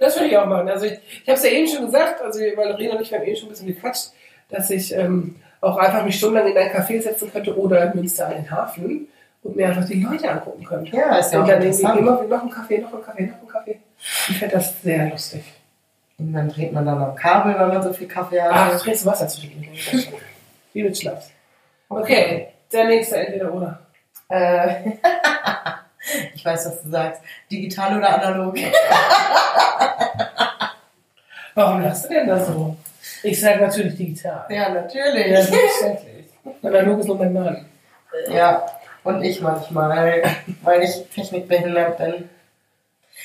Das 0.00 0.16
würde 0.16 0.26
ich 0.28 0.36
auch 0.36 0.46
machen. 0.46 0.68
Also 0.68 0.86
ich, 0.86 0.92
ich 1.22 1.28
habe 1.28 1.38
es 1.38 1.44
ja 1.44 1.50
eben 1.50 1.68
schon 1.68 1.86
gesagt, 1.86 2.20
also 2.20 2.40
Valerina 2.40 2.96
und 2.96 3.00
ich 3.02 3.14
haben 3.14 3.22
eben 3.22 3.36
schon 3.36 3.46
ein 3.46 3.50
bisschen 3.50 3.68
gequatscht, 3.68 4.10
dass 4.48 4.68
ich 4.70 4.92
ähm, 4.92 5.36
auch 5.60 5.76
einfach 5.76 6.04
mich 6.04 6.16
stundenlang 6.18 6.50
in 6.50 6.58
ein 6.58 6.68
Café 6.70 7.00
setzen 7.00 7.32
könnte 7.32 7.56
oder 7.56 7.84
in 7.84 8.00
Münster 8.00 8.26
an 8.26 8.32
den 8.34 8.50
Hafen 8.50 9.08
und 9.44 9.54
mir 9.56 9.68
einfach 9.68 9.84
die 9.84 10.02
Leute 10.02 10.28
angucken 10.30 10.64
könnte. 10.64 10.96
Ja, 10.96 11.16
ist 11.18 11.32
ja 11.32 11.38
und 11.38 11.44
auch 11.44 11.48
dann 11.48 11.62
interessant. 11.62 11.98
immer 12.00 12.22
noch 12.24 12.42
ein 12.42 12.50
Kaffee, 12.50 12.78
noch 12.78 12.92
ein 12.94 13.02
Kaffee, 13.02 13.26
noch 13.26 13.40
ein 13.42 13.48
Kaffee. 13.48 13.78
Ich 14.28 14.38
fände 14.38 14.56
das 14.56 14.82
sehr 14.82 15.08
lustig. 15.10 15.44
Und 16.18 16.32
dann 16.32 16.48
dreht 16.48 16.72
man 16.72 16.84
dann 16.86 17.02
am 17.02 17.14
Kabel, 17.14 17.54
weil 17.58 17.68
man 17.68 17.82
so 17.82 17.92
viel 17.92 18.08
Kaffee 18.08 18.40
hat. 18.40 18.52
Ah, 18.52 18.70
du 18.70 18.78
trinkst 18.78 19.04
Wasser 19.06 19.28
zwischen 19.28 19.50
Wie 20.72 20.82
mit 20.82 20.96
Schnaps. 20.98 21.30
Okay, 21.88 22.48
der 22.72 22.84
nächste 22.86 23.16
entweder 23.16 23.52
oder. 23.52 23.78
Äh, 24.28 24.92
ich 26.34 26.44
weiß, 26.44 26.66
was 26.66 26.82
du 26.82 26.88
sagst. 26.90 27.20
Digital 27.50 27.98
oder 27.98 28.14
analog? 28.22 28.56
Warum 31.54 31.82
lachst 31.82 32.04
du 32.06 32.08
denn 32.08 32.26
da 32.26 32.40
so? 32.44 32.76
Ich 33.22 33.40
sage 33.40 33.60
natürlich 33.60 33.96
digital. 33.96 34.44
Ja, 34.48 34.56
Ja, 34.56 34.68
natürlich. 34.70 35.26
selbstverständlich. 35.26 36.26
Analog 36.62 37.00
ist 37.00 37.06
nur 37.06 37.18
mein 37.18 37.32
Mann. 37.32 37.64
Ja, 38.28 38.64
und 39.04 39.22
ich 39.22 39.40
manchmal, 39.40 40.22
weil 40.62 40.82
ich 40.82 41.04
technikbehindert 41.14 41.98
bin. 41.98 42.28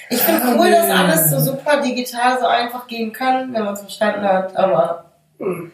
Ich 0.09 0.19
finde 0.21 0.41
cool, 0.57 0.71
dass 0.71 0.87
nee. 0.87 0.93
alles 0.93 1.29
so 1.29 1.39
super 1.39 1.81
digital 1.81 2.39
so 2.39 2.45
einfach 2.45 2.87
gehen 2.87 3.11
kann, 3.11 3.53
wenn 3.53 3.65
man 3.65 3.73
es 3.73 3.81
verstanden 3.81 4.23
hat, 4.23 4.55
aber 4.55 5.05
Hm. 5.39 5.71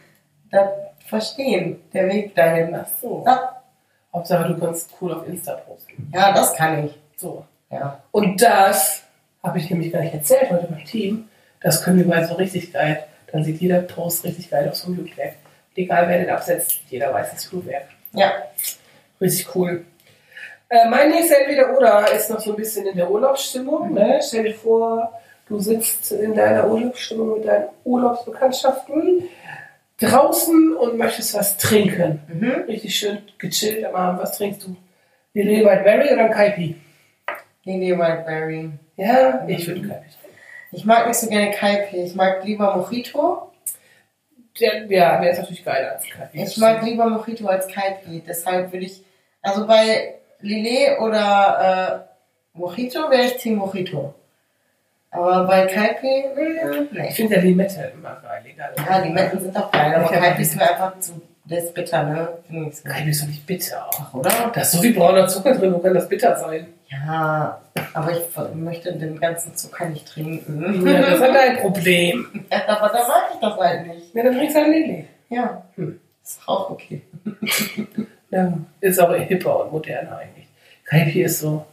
das 0.50 0.68
Verstehen, 1.06 1.80
der 1.92 2.08
Weg 2.08 2.34
dahin. 2.34 2.74
Ach 2.74 2.86
so. 3.00 3.22
Ja, 3.26 3.62
Hauptsache, 4.12 4.48
du 4.48 4.58
kannst 4.58 4.90
cool 5.00 5.12
auf 5.12 5.26
Insta 5.28 5.54
posten. 5.54 6.10
ja 6.12 6.32
das 6.32 6.54
kann 6.54 6.86
ich. 6.86 6.98
So. 7.16 7.44
Ja. 7.70 8.00
Und 8.10 8.42
das 8.42 9.02
habe 9.42 9.58
ich 9.58 9.70
nämlich 9.70 9.92
gar 9.92 10.00
nicht 10.00 10.14
erzählt 10.14 10.50
heute 10.50 10.66
beim 10.66 10.84
Team. 10.84 11.28
Das 11.60 11.82
können 11.82 11.98
wir 11.98 12.08
beide 12.08 12.26
so 12.26 12.34
richtig 12.34 12.72
geil. 12.72 13.04
Dann 13.30 13.44
sieht 13.44 13.60
jeder 13.60 13.80
Post 13.82 14.24
richtig 14.24 14.50
geil 14.50 14.68
aus 14.68 14.82
vom 14.82 14.96
Jugendwerk. 14.96 15.34
Egal 15.76 16.08
wer 16.08 16.18
den 16.18 16.30
absetzt, 16.30 16.80
jeder 16.88 17.12
weiß 17.12 17.30
das 17.32 17.44
Jugendwerk. 17.50 17.88
Ja. 18.12 18.32
Richtig 19.20 19.54
cool. 19.54 19.84
Äh, 20.68 20.88
mein 20.88 21.10
nächster 21.10 21.38
entweder 21.40 21.76
oder 21.76 22.12
ist 22.12 22.30
noch 22.30 22.40
so 22.40 22.50
ein 22.50 22.56
bisschen 22.56 22.86
in 22.86 22.96
der 22.96 23.10
Urlaubsstimmung. 23.10 23.94
Ne? 23.94 24.20
Stell 24.22 24.44
dir 24.44 24.54
vor, 24.54 25.12
du 25.48 25.60
sitzt 25.60 26.12
in 26.12 26.34
deiner 26.34 26.68
Urlaubsstimmung 26.68 27.38
mit 27.38 27.46
deinen 27.46 27.68
Urlaubsbekanntschaften 27.84 29.28
draußen 30.00 30.76
und 30.76 30.98
möchtest 30.98 31.34
was 31.34 31.56
trinken. 31.56 32.20
Mhm. 32.28 32.64
Richtig 32.68 32.94
schön 32.94 33.18
gechillt 33.38 33.84
am 33.84 33.94
Abend. 33.94 34.22
Was 34.22 34.36
trinkst 34.36 34.64
du? 34.64 34.76
Lillet 35.34 35.64
White 35.64 35.84
Berry 35.84 36.12
oder 36.12 36.24
ein 36.24 36.30
Kaipi? 36.32 36.76
Lily 37.64 37.98
Wildberry. 37.98 38.70
Ja, 38.96 39.44
ich 39.46 39.66
würde 39.66 39.80
Kaipi 39.80 40.08
trinken. 40.08 40.38
Ich 40.72 40.84
mag 40.84 41.06
nicht 41.06 41.18
so 41.18 41.28
gerne 41.28 41.50
Kaipi. 41.50 41.96
Ich 41.96 42.14
mag 42.14 42.44
lieber 42.44 42.76
Mojito. 42.76 43.52
Der, 44.60 44.86
ja, 44.86 45.20
der 45.20 45.30
ist 45.30 45.38
natürlich 45.38 45.64
geiler 45.64 45.92
als 45.92 46.08
Kaipi. 46.08 46.42
Ich 46.42 46.56
mag 46.56 46.82
lieber 46.82 47.06
Mojito 47.06 47.46
als 47.46 47.68
Kaipi. 47.68 48.22
Deshalb 48.26 48.72
würde 48.72 48.86
ich, 48.86 49.02
also 49.42 49.66
bei 49.66 50.15
Lillet 50.40 50.98
oder 51.00 52.04
äh, 52.54 52.58
Mojito 52.58 53.10
wäre 53.10 53.24
ich 53.24 53.36
Team 53.36 53.56
Mojito. 53.56 54.14
Aber 55.10 55.44
bei 55.44 55.66
Kaipi, 55.66 56.06
äh, 56.06 56.82
Ich 56.82 56.92
nee. 56.92 57.10
finde 57.12 57.36
ja 57.36 57.40
Limette 57.42 57.92
immer 57.94 58.16
geil. 58.22 58.42
Egal. 58.52 58.72
Ja, 58.76 59.00
die 59.00 59.10
Metten 59.10 59.40
sind 59.40 59.56
doch 59.56 59.70
geil, 59.70 59.94
aber. 59.94 60.08
Kaipi 60.08 60.42
ist 60.42 60.56
mir 60.56 60.68
einfach 60.70 60.98
zu, 60.98 61.22
der 61.44 61.58
ist 61.58 61.72
bitter, 61.74 62.02
ne? 62.02 62.28
Finde 62.46 62.70
ich. 62.70 62.84
Kaipi 62.84 63.10
ist 63.10 63.22
doch 63.22 63.28
nicht 63.28 63.46
bitter. 63.46 63.88
Ach, 63.98 64.12
oder? 64.14 64.30
Da 64.52 64.60
ist 64.60 64.72
so 64.72 64.82
viel 64.82 64.92
brauner 64.94 65.26
Zucker 65.26 65.54
drin, 65.54 65.72
wo 65.72 65.78
kann 65.78 65.94
das 65.94 66.08
bitter 66.08 66.36
sein? 66.36 66.66
Ja, 66.88 67.60
aber 67.94 68.12
ich 68.12 68.20
möchte 68.54 68.92
den 68.92 69.18
ganzen 69.18 69.54
Zucker 69.56 69.86
nicht 69.88 70.06
trinken. 70.06 70.86
Ja, 70.86 71.00
das 71.02 71.14
ist 71.14 71.20
halt 71.22 71.34
dein 71.34 71.56
Problem. 71.58 72.26
aber 72.50 72.88
da 72.88 73.08
mag 73.08 73.24
ich 73.32 73.40
das 73.40 73.56
halt 73.58 73.86
nicht. 73.86 74.14
Ja, 74.14 74.22
dann 74.22 74.34
trinkst 74.36 74.56
du 74.56 74.60
ein 74.60 74.70
Lillet. 74.70 75.04
Ja, 75.30 75.62
Hm. 75.76 75.98
ist 76.22 76.40
auch 76.46 76.70
okay. 76.70 77.02
Ja, 78.30 78.58
ist 78.80 79.00
auch 79.00 79.14
hipper 79.14 79.64
und 79.64 79.72
moderner 79.72 80.18
eigentlich. 80.18 80.46
Kaipi 80.84 81.22
ist 81.22 81.40
so 81.40 81.64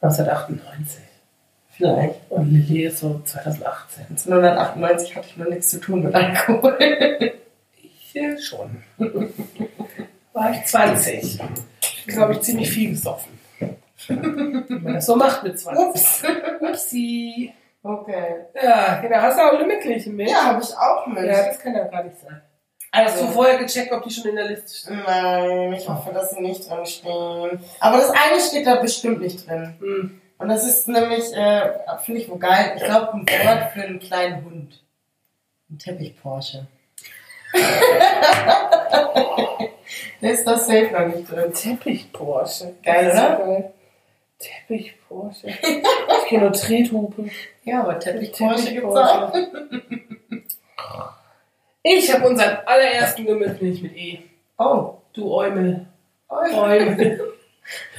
1998 0.00 1.00
Vielleicht. 1.70 2.14
und 2.30 2.50
Lillet 2.52 2.92
ist 2.92 3.00
so 3.00 3.20
2018. 3.24 4.06
1998 4.10 5.16
hatte 5.16 5.26
ich 5.28 5.36
noch 5.36 5.48
nichts 5.48 5.68
zu 5.68 5.80
tun 5.80 6.04
mit 6.04 6.14
Alkohol. 6.14 6.78
Ich 7.82 8.16
äh, 8.16 8.38
schon. 8.38 8.82
War 10.32 10.50
ich 10.52 10.64
20. 10.64 11.40
Glaube 12.06 12.32
ich, 12.34 12.40
ziemlich 12.40 12.70
viel 12.70 12.90
gesoffen. 12.90 13.38
Wenn 14.08 14.82
man 14.82 14.94
das 14.94 15.06
so 15.06 15.16
macht 15.16 15.44
mit 15.44 15.58
20. 15.58 15.86
Ups. 15.86 16.22
Upsi. 16.60 17.52
Okay. 17.82 18.34
Ja, 18.62 19.00
genau. 19.00 19.16
Hast 19.16 19.38
du 19.38 19.42
auch 19.42 19.58
Limmerkirchen 19.58 20.16
mit? 20.16 20.28
Ja, 20.28 20.44
habe 20.46 20.62
ich 20.62 20.76
auch 20.76 21.06
mit. 21.06 21.24
Ja, 21.24 21.46
das 21.46 21.58
kann 21.60 21.74
ja 21.74 21.84
gar 21.84 22.04
nicht 22.04 22.18
sein. 22.20 22.40
Hast 22.92 23.16
du 23.16 23.20
also, 23.22 23.32
vorher 23.34 23.58
gecheckt, 23.58 23.92
ob 23.92 24.02
die 24.02 24.10
schon 24.10 24.30
in 24.30 24.36
der 24.36 24.46
Liste 24.46 24.74
stehen? 24.74 25.02
nein, 25.06 25.72
ich 25.74 25.88
hoffe, 25.88 26.12
dass 26.12 26.30
sie 26.30 26.40
nicht 26.40 26.68
drin 26.68 26.84
stehen. 26.86 27.60
Aber 27.78 27.96
das 27.98 28.10
eine 28.10 28.40
steht 28.40 28.66
da 28.66 28.76
bestimmt 28.76 29.20
nicht 29.20 29.48
drin. 29.48 29.76
Hm. 29.78 30.20
Und 30.38 30.48
das 30.48 30.66
ist 30.66 30.88
nämlich, 30.88 31.32
äh, 31.34 31.70
finde 32.02 32.20
ich 32.20 32.28
wohl 32.28 32.38
geil, 32.38 32.72
ich 32.76 32.82
glaube, 32.82 33.12
ein 33.12 33.28
Wort 33.28 33.72
für 33.72 33.82
einen 33.82 34.00
kleinen 34.00 34.44
Hund. 34.44 34.82
Ein 35.70 35.78
Teppich-Porsche. 35.78 36.66
Der 40.22 40.32
ist 40.32 40.46
das 40.46 40.66
safe 40.66 40.90
noch 40.92 41.06
nicht 41.06 41.30
drin. 41.30 41.52
Teppich 41.52 42.12
Porsche. 42.12 42.74
Geil, 42.82 43.10
oder? 43.10 43.36
geil. 43.36 43.72
Teppich 44.38 44.94
Porsche. 45.08 45.48
Ich 45.48 46.28
kenne 46.28 46.44
nur 46.44 46.52
Trethupe. 46.52 47.30
Ja, 47.64 47.80
aber 47.82 47.98
Teppich-Porsche 47.98 48.64
Teppich 48.64 48.80
gibt's 48.80 48.96
auch. 48.96 49.32
Ich 51.82 52.12
habe 52.12 52.28
unseren 52.28 52.58
allerersten 52.66 53.24
nicht 53.24 53.82
mit 53.82 53.96
E. 53.96 54.20
Oh. 54.58 54.94
Du 55.12 55.32
Eumel. 55.34 55.86
Eumel. 56.28 57.20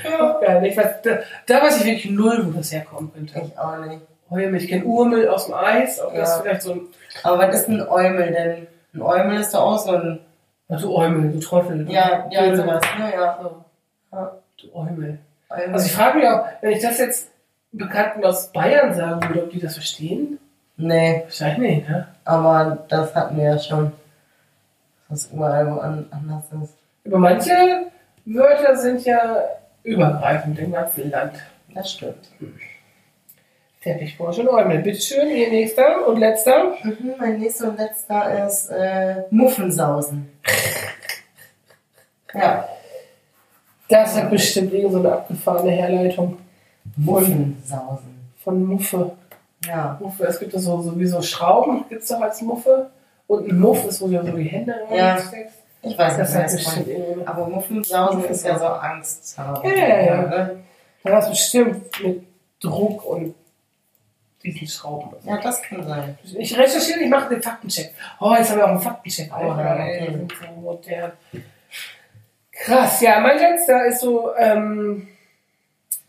Ja. 0.03 0.37
Geil. 0.41 0.65
Ich 0.65 0.75
weiß, 0.75 1.01
da, 1.01 1.19
da 1.45 1.61
weiß 1.61 1.79
ich 1.79 1.85
wirklich 1.85 2.11
null, 2.11 2.45
wo 2.45 2.51
das 2.57 2.73
herkommen 2.73 3.09
könnte. 3.13 3.41
Ich 3.45 3.57
auch 3.57 3.77
nicht. 3.85 4.01
Eumel. 4.29 4.55
Ich 4.55 4.67
kenne 4.67 4.83
Urmel 4.83 5.29
aus 5.29 5.45
dem 5.45 5.53
Eis. 5.53 6.01
Ob 6.01 6.13
das 6.13 6.29
Ja. 6.29 6.41
vielleicht 6.41 6.61
so 6.63 6.73
ein. 6.73 6.81
Aber 7.23 7.37
was 7.47 7.55
ist 7.55 7.69
ein 7.69 7.87
Eumel 7.87 8.31
denn? 8.33 8.67
Ein 8.93 9.01
Eumel 9.01 9.39
ist 9.39 9.53
doch 9.53 9.61
auch 9.61 9.77
so 9.79 9.91
ein. 9.91 10.19
Ach, 10.67 10.81
du 10.81 10.93
Eumel, 10.93 11.31
du 11.31 11.39
Trottel. 11.39 11.85
du 11.85 11.91
Ja, 11.93 12.27
ja, 12.31 12.53
sowas. 12.55 12.81
Ne, 12.99 13.13
ja. 13.13 13.39
So. 13.41 13.63
Ja. 14.11 14.37
Du 14.61 14.75
Eumel. 14.75 15.19
Eumel. 15.49 15.73
Also 15.73 15.85
ich 15.85 15.93
frage 15.93 16.17
mich 16.17 16.27
auch, 16.27 16.43
wenn 16.59 16.71
ich 16.71 16.81
das 16.81 16.97
jetzt 16.99 17.29
Bekannten 17.71 18.25
aus 18.25 18.51
Bayern 18.51 18.93
sagen 18.93 19.25
würde, 19.29 19.43
ob 19.43 19.51
die 19.51 19.59
das 19.59 19.75
verstehen? 19.75 20.37
Nee, 20.81 21.21
Wahrscheinlich 21.25 21.77
nicht, 21.77 21.89
ne? 21.89 22.07
aber 22.25 22.85
das 22.89 23.13
hatten 23.15 23.37
wir 23.37 23.43
ja 23.45 23.59
schon. 23.59 23.91
Es 25.09 25.27
überall 25.31 25.69
wo 25.69 25.79
an, 25.79 26.05
anders 26.11 26.45
ist. 26.63 26.73
Aber 27.05 27.17
manche 27.17 27.51
Wörter 28.25 28.75
sind 28.77 29.03
ja 29.05 29.43
übergreifend 29.83 30.57
im 30.59 30.71
ganzen 30.71 31.09
Land. 31.09 31.33
Das 31.73 31.91
stimmt. 31.91 32.29
Teppichporsche 33.81 34.41
und 34.41 34.49
Eumel. 34.49 34.79
Bitteschön, 34.79 35.29
ihr 35.29 35.49
nächster 35.49 36.07
und 36.07 36.17
letzter. 36.19 36.75
Mhm, 36.83 37.13
mein 37.19 37.39
nächster 37.39 37.69
und 37.69 37.77
letzter 37.79 38.45
ist 38.47 38.69
äh, 38.69 39.23
Muffensausen. 39.31 40.29
Ja, 42.33 42.67
Das 43.89 44.15
hat 44.15 44.29
bestimmt 44.29 44.71
irgend 44.71 44.93
so 44.93 44.99
eine 44.99 45.11
abgefahrene 45.13 45.71
Herleitung 45.71 46.37
Muffensausen. 46.95 48.31
von 48.43 48.63
Muffe. 48.63 49.11
Ja. 49.65 49.97
Muffe, 49.99 50.25
es 50.25 50.39
gibt 50.39 50.53
ja 50.53 50.59
so, 50.59 50.81
so 50.81 50.99
wie 50.99 51.05
so 51.05 51.21
Schrauben, 51.21 51.85
gibt 51.89 52.01
es 52.03 52.09
doch 52.09 52.21
als 52.21 52.41
Muffe. 52.41 52.89
Und 53.27 53.47
ein 53.47 53.59
Muff 53.59 53.85
ist, 53.85 54.01
wo 54.01 54.07
du 54.07 54.21
so 54.25 54.31
die 54.35 54.43
Hände 54.43 54.75
Ja. 54.93 55.13
reinsteckst. 55.13 55.55
Ich 55.83 55.97
weiß 55.97 56.17
Das 56.17 56.53
nicht, 56.53 56.67
meint. 56.75 56.87
irgendwie. 56.87 57.25
Aber 57.27 57.47
Muffensausen 57.47 58.23
ist 58.25 58.45
ja 58.45 58.59
so 58.59 58.65
Angst. 58.65 59.37
Ja, 59.37 59.61
ja, 59.63 60.01
ja. 60.03 60.21
Ne? 60.21 60.59
Da 61.03 61.15
hast 61.15 61.27
du 61.27 61.31
bestimmt 61.31 62.03
mit 62.03 62.23
Druck 62.61 63.03
und 63.05 63.33
diesen 64.43 64.67
Schrauben. 64.67 65.11
Ja, 65.23 65.37
das 65.39 65.61
kann 65.63 65.83
sein. 65.87 66.17
Ich 66.37 66.57
recherchiere, 66.57 66.99
ich 66.99 67.09
mache 67.09 67.29
den 67.29 67.41
Faktencheck. 67.41 67.93
Oh, 68.19 68.33
jetzt 68.37 68.51
haben 68.51 68.57
wir 68.57 68.65
auch 68.65 68.69
einen 68.71 68.81
Faktencheck. 68.81 69.31
Oh, 69.33 69.51
okay. 69.51 70.27
so 70.39 70.61
modern. 70.61 71.11
Krass, 72.51 73.01
ja, 73.01 73.19
mein 73.19 73.37
letzter 73.39 73.85
ist 73.85 74.01
so 74.01 74.35
ähm, 74.37 75.07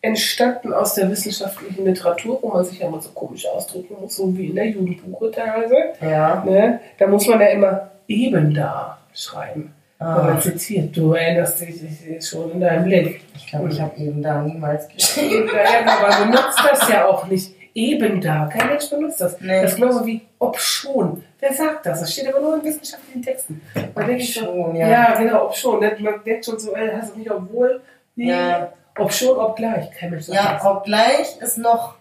entstanden 0.02 0.74
aus 0.74 0.94
der 0.94 1.08
wissenschaftlichen 1.08 1.84
Literatur, 1.84 2.38
wo 2.42 2.48
man 2.48 2.64
sich 2.64 2.80
ja 2.80 2.88
immer 2.88 3.00
so 3.00 3.10
komisch 3.10 3.46
ausdrücken 3.46 3.96
muss, 4.00 4.16
so 4.16 4.36
wie 4.36 4.46
in 4.46 4.56
der 4.56 4.66
Jugendbuche 4.66 5.30
teilweise. 5.30 5.76
Ja. 6.00 6.44
Ne? 6.44 6.80
Da 6.98 7.06
muss 7.06 7.26
man 7.28 7.40
ja 7.40 7.46
immer 7.46 7.90
eben 8.08 8.52
da 8.52 8.98
schreiben. 9.14 9.72
Ah, 10.00 10.22
man 10.24 10.40
zitiert, 10.40 10.96
du 10.96 11.12
erinnerst 11.12 11.60
dich, 11.60 11.80
ich 11.80 12.00
sehe 12.00 12.16
es 12.16 12.28
schon 12.28 12.50
in 12.50 12.60
deinem 12.60 12.84
Blick. 12.84 13.20
ich 13.36 13.46
glaube, 13.46 13.68
ich 13.68 13.80
habe 13.80 13.96
eben 13.98 14.20
da 14.20 14.42
niemals 14.42 14.88
geschrieben. 14.88 15.48
Aber 15.86 16.24
benutzt 16.24 16.58
das 16.68 16.88
ja 16.88 17.06
auch 17.06 17.26
nicht. 17.28 17.54
Eben 17.74 18.20
da. 18.20 18.50
Kein 18.52 18.68
Mensch 18.68 18.90
benutzt 18.90 19.20
das. 19.20 19.40
Nee. 19.40 19.62
Das 19.62 19.72
ist 19.72 19.76
genauso 19.80 20.04
wie 20.04 20.20
ob 20.38 20.58
schon. 20.58 21.24
Wer 21.38 21.54
sagt 21.54 21.86
das? 21.86 22.00
Das 22.00 22.12
steht 22.12 22.28
aber 22.28 22.40
nur 22.40 22.56
in 22.56 22.64
wissenschaftlichen 22.64 23.22
Texten. 23.22 23.62
Man 23.94 24.06
denkt 24.06 24.24
so, 24.24 24.44
schon, 24.44 24.76
ja. 24.76 24.88
ja. 24.88 25.14
genau, 25.18 25.46
ob 25.46 25.56
schon. 25.56 25.80
Man 25.80 26.22
denkt 26.22 26.44
schon 26.44 26.58
so, 26.58 26.74
ey, 26.74 26.90
hast 26.94 27.14
du 27.14 27.18
nicht 27.18 27.30
obwohl? 27.30 27.80
Nee. 28.14 28.28
Ja. 28.28 28.72
Ob 28.98 29.12
schon, 29.12 29.36
ob 29.38 29.56
gleich. 29.56 29.90
Kein 29.92 30.10
Mensch 30.10 30.24
sagt 30.26 30.36
Ja, 30.38 30.54
das. 30.54 30.64
obgleich 30.64 31.36
ist 31.40 31.58
noch 31.58 31.94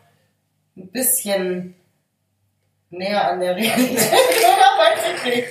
ein 0.77 0.87
bisschen 0.89 1.75
näher 2.89 3.29
an 3.29 3.39
der 3.39 3.55
Realität. 3.55 4.09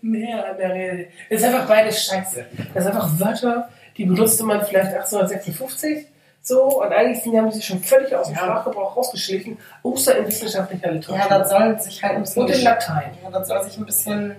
Mehr 0.00 0.48
an 0.50 0.56
der 0.58 0.72
Rede. 0.74 1.08
Das 1.28 1.40
ist 1.40 1.44
einfach 1.46 1.66
beides 1.66 2.04
scheiße. 2.04 2.46
Das 2.74 2.84
sind 2.84 2.94
einfach 2.94 3.10
Wörter, 3.18 3.68
die 3.96 4.04
benutzte 4.04 4.44
man 4.44 4.64
vielleicht 4.64 4.94
1856 4.94 6.06
so 6.42 6.80
und 6.80 6.92
eigentlich 6.92 7.20
sind, 7.24 7.32
die 7.32 7.38
haben 7.38 7.50
sie 7.50 7.60
schon 7.60 7.80
völlig 7.82 8.14
aus 8.14 8.28
dem 8.28 8.36
Ja. 8.36 8.42
Sprachgebrauch 8.42 8.96
rausgeschlichen, 8.96 9.58
außer 9.82 10.16
in 10.18 10.28
wissenschaftlicher 10.28 10.92
Literatur. 10.92 11.28
Ja, 11.28 11.38
das 11.40 11.50
soll 11.50 11.80
sich 11.80 12.00
halt 12.04 12.14
ein 12.14 12.20
bisschen. 12.22 12.42
und 12.44 12.50
in 12.54 12.62
Latein. 12.62 13.18
Ja, 13.24 13.30
das 13.30 13.48
soll 13.48 13.64
sich 13.64 13.76
ein 13.78 13.84
bisschen 13.86 14.36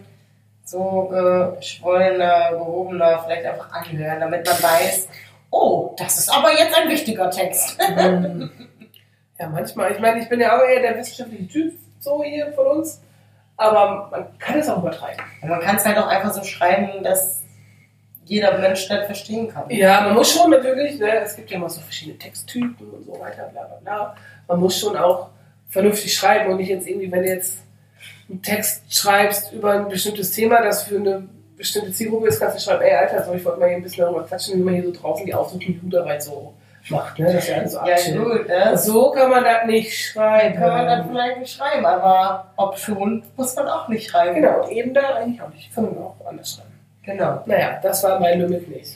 so 0.64 1.12
geschwollener, 1.60 2.52
gehobener 2.52 3.22
vielleicht 3.26 3.46
einfach 3.46 3.70
anhören, 3.74 4.22
damit 4.22 4.46
man 4.46 4.64
weiß, 4.64 5.08
oh, 5.52 5.96
das 5.98 6.18
ist 6.18 6.30
aber 6.30 6.52
jetzt 6.52 6.76
ein 6.76 6.90
wichtiger 6.90 7.30
Text. 7.30 7.78
Ja, 9.40 9.50
manchmal. 9.50 9.92
Ich 9.92 10.00
meine, 10.00 10.20
ich 10.20 10.30
bin 10.30 10.40
ja 10.40 10.58
auch 10.58 10.64
eher 10.64 10.82
der 10.82 10.98
wissenschaftliche 10.98 11.48
Typ, 11.48 11.74
so 12.00 12.24
hier 12.24 12.52
von 12.54 12.66
uns. 12.78 13.02
Aber 13.56 14.08
man 14.12 14.38
kann 14.40 14.60
es 14.60 14.70
auch 14.70 14.80
übertreiben. 14.80 15.24
Und 15.42 15.50
man 15.50 15.60
kann 15.60 15.76
es 15.76 15.86
halt 15.86 15.98
auch 15.98 16.08
einfach 16.08 16.34
so 16.34 16.44
schreiben, 16.44 17.04
dass 17.04 17.44
jeder 18.26 18.58
Mensch 18.58 18.88
das 18.88 19.06
verstehen 19.06 19.48
kann. 19.48 19.70
Ja, 19.70 20.02
man 20.02 20.14
muss 20.14 20.34
schon 20.34 20.52
natürlich, 20.52 21.00
ne, 21.00 21.20
es 21.22 21.36
gibt 21.36 21.50
ja 21.50 21.58
immer 21.58 21.70
so 21.70 21.82
verschiedene 21.82 22.18
Texttypen 22.18 22.90
und 22.90 23.06
so 23.06 23.20
weiter, 23.20 23.50
bla 23.52 23.64
bla 23.64 23.78
bla. 23.78 24.16
Man 24.48 24.60
muss 24.60 24.80
schon 24.80 24.98
auch 24.98 25.30
vernünftig 25.70 26.14
schreiben 26.14 26.52
und 26.52 26.58
nicht 26.58 26.70
jetzt 26.70 26.88
irgendwie, 26.88 27.12
wenn 27.12 27.24
du 27.24 27.30
jetzt 27.30 27.60
einen 28.30 28.42
Text 28.42 28.94
schreibst 28.94 29.54
über 29.54 29.74
ein 29.74 29.88
bestimmtes 29.88 30.32
Thema, 30.32 30.62
das 30.62 30.84
für 30.84 30.98
eine 30.98 31.30
bestimmte 31.58 31.92
Zielgruppe 31.92 32.28
ist, 32.28 32.40
kannst 32.40 32.58
du 32.58 32.62
schreiben, 32.62 32.84
ey 32.84 32.94
Alter, 32.96 33.24
so, 33.24 33.34
ich 33.34 33.44
wollte 33.44 33.60
mal 33.60 33.68
hier 33.68 33.78
ein 33.78 33.84
bisschen 33.84 34.06
darüber 34.06 34.24
quatschen, 34.24 34.60
wie 34.60 34.64
man 34.64 34.74
hier 34.76 34.84
so 34.86 34.92
draußen 34.94 35.26
die 35.60 35.80
Juderei 35.82 36.20
so 36.20 36.54
macht, 36.90 37.20
ne? 37.20 37.26
Das 37.34 37.44
ist 37.44 37.50
ja 37.50 37.68
so 37.68 37.78
Ja, 37.78 37.94
abchillen. 37.94 38.24
gut, 38.24 38.48
ne? 38.48 38.78
So 38.78 39.12
kann 39.12 39.30
man 39.30 39.44
das 39.44 39.66
nicht 39.66 39.94
schreiben. 39.94 40.56
Kann 40.56 40.70
man 40.70 40.86
das 40.86 41.06
vielleicht 41.08 41.40
nicht 41.40 41.54
schreiben, 41.54 41.86
aber 41.86 42.46
schon, 42.76 43.24
muss 43.36 43.56
man 43.56 43.68
auch 43.68 43.88
nicht 43.90 44.10
schreiben. 44.10 44.36
Genau, 44.36 44.70
eben 44.70 44.94
da 44.94 45.16
eigentlich 45.16 45.42
auch 45.42 45.50
nicht. 45.50 45.74
Kann 45.76 45.86
man 45.86 45.98
auch 45.98 46.16
anders 46.26 46.54
schreiben. 46.56 46.70
Genau. 47.04 47.42
Naja, 47.46 47.80
das 47.82 48.04
war 48.04 48.20
mein 48.20 48.40
Lümmelknecht. 48.40 48.96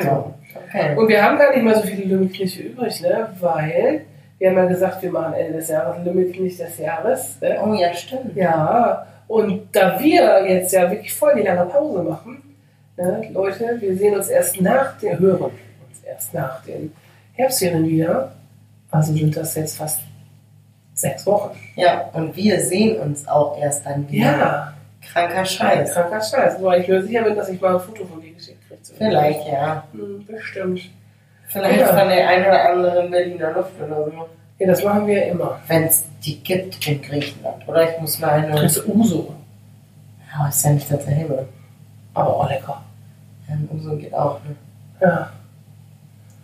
So. 0.00 0.34
Okay. 0.68 0.96
Und 0.96 1.08
wir 1.08 1.22
haben 1.22 1.38
gar 1.38 1.50
nicht 1.54 1.62
mal 1.62 1.74
so 1.74 1.82
viele 1.82 2.04
Lümmelknechte 2.04 2.62
übrig, 2.62 3.00
ne? 3.00 3.28
Weil 3.40 4.04
wir 4.38 4.50
haben 4.50 4.56
ja 4.56 4.64
gesagt, 4.66 5.02
wir 5.02 5.10
machen 5.10 5.34
Ende 5.34 5.54
des 5.54 5.68
Jahres 5.68 6.04
Lümmelknecht 6.04 6.60
des 6.60 6.78
Jahres. 6.78 7.40
Ne? 7.40 7.58
Oh 7.64 7.74
ja, 7.74 7.92
stimmt. 7.94 8.34
Ja, 8.36 9.06
und 9.30 9.68
da 9.72 9.98
wir 10.00 10.44
jetzt 10.48 10.72
ja 10.72 10.90
wirklich 10.90 11.14
voll 11.14 11.34
die 11.36 11.42
lange 11.42 11.64
Pause 11.70 12.02
machen, 12.02 12.56
ne, 12.96 13.28
Leute, 13.32 13.76
wir 13.80 13.96
sehen 13.96 14.16
uns 14.16 14.28
erst 14.28 14.60
nach 14.60 14.98
den, 14.98 15.18
hören 15.20 15.42
uns 15.42 16.02
erst 16.04 16.34
nach 16.34 16.60
den 16.64 16.92
Herbstferien 17.34 17.86
wieder. 17.88 18.32
Also 18.90 19.12
sind 19.12 19.36
das 19.36 19.54
jetzt 19.54 19.76
fast 19.76 20.00
sechs 20.94 21.24
Wochen. 21.26 21.56
Ja, 21.76 22.10
und 22.12 22.36
wir 22.36 22.60
sehen 22.60 22.98
uns 22.98 23.28
auch 23.28 23.56
erst 23.56 23.86
dann 23.86 24.10
wieder. 24.10 24.24
Ja, 24.26 24.74
Kranker 25.12 25.44
Scheiß. 25.44 25.94
kranker 25.94 26.20
Scheiß. 26.20 26.60
Wobei 26.60 26.80
ich 26.80 26.88
mir 26.88 27.00
sicher 27.02 27.22
bin, 27.22 27.36
dass 27.36 27.48
ich 27.48 27.60
mal 27.60 27.74
ein 27.74 27.80
Foto 27.80 28.04
von 28.04 28.20
dir 28.20 28.32
geschickt 28.32 28.58
kriege. 28.66 28.80
Vielleicht, 28.98 29.46
ja. 29.46 29.84
Hm, 29.92 30.26
bestimmt. 30.26 30.80
Vielleicht 31.48 31.80
Ja. 31.80 31.86
von 31.98 32.08
der 32.08 32.28
einen 32.28 32.44
oder 32.46 32.68
anderen 32.70 33.10
Berliner 33.12 33.52
Luft 33.52 33.72
oder 33.80 34.04
so. 34.06 34.28
Ja, 34.60 34.66
das 34.66 34.84
machen 34.84 35.06
wir 35.06 35.24
immer. 35.26 35.58
Wenn 35.66 35.84
es 35.84 36.04
die 36.22 36.38
gibt 36.42 36.86
in 36.86 37.00
Griechenland. 37.00 37.66
Oder 37.66 37.90
ich 37.90 37.98
muss 37.98 38.18
mal 38.18 38.30
eine. 38.30 38.60
Das 38.60 38.76
ist 38.76 38.86
Uso. 38.86 39.34
Ja, 40.32 40.48
ist 40.48 40.64
ja 40.64 40.70
nicht 40.72 40.92
dasselbe. 40.92 41.48
Aber 42.14 42.36
auch 42.36 42.48
lecker. 42.48 42.82
Ja, 43.48 43.56
Uso 43.74 43.96
geht 43.96 44.14
auch. 44.14 44.38
Ne? 44.44 44.54
Ja. 45.00 45.30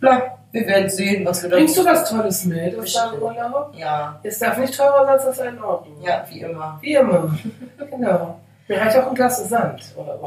Na, 0.01 0.21
wir 0.51 0.67
werden 0.67 0.89
sehen, 0.89 1.25
was 1.25 1.43
wir 1.43 1.49
da. 1.51 1.57
Bringst 1.57 1.77
du 1.77 1.85
was 1.85 2.09
Tolles 2.09 2.45
mit 2.45 2.79
aus 2.79 2.91
deinem 2.93 3.21
Urlaub? 3.21 3.73
Ja, 3.75 4.19
Es 4.23 4.39
darf 4.39 4.57
nicht 4.57 4.75
teurer 4.75 5.05
sein, 5.05 5.13
als 5.13 5.25
das 5.25 5.39
ein 5.39 5.61
Ordnung. 5.63 6.01
ja, 6.03 6.25
wie 6.29 6.41
immer. 6.41 6.77
Wie 6.81 6.93
immer. 6.95 7.37
genau. 7.91 8.39
Mir 8.67 8.81
reicht 8.81 8.97
auch 8.97 9.07
ein 9.09 9.15
Glas 9.15 9.47
Sand 9.47 9.81
oder. 9.95 10.17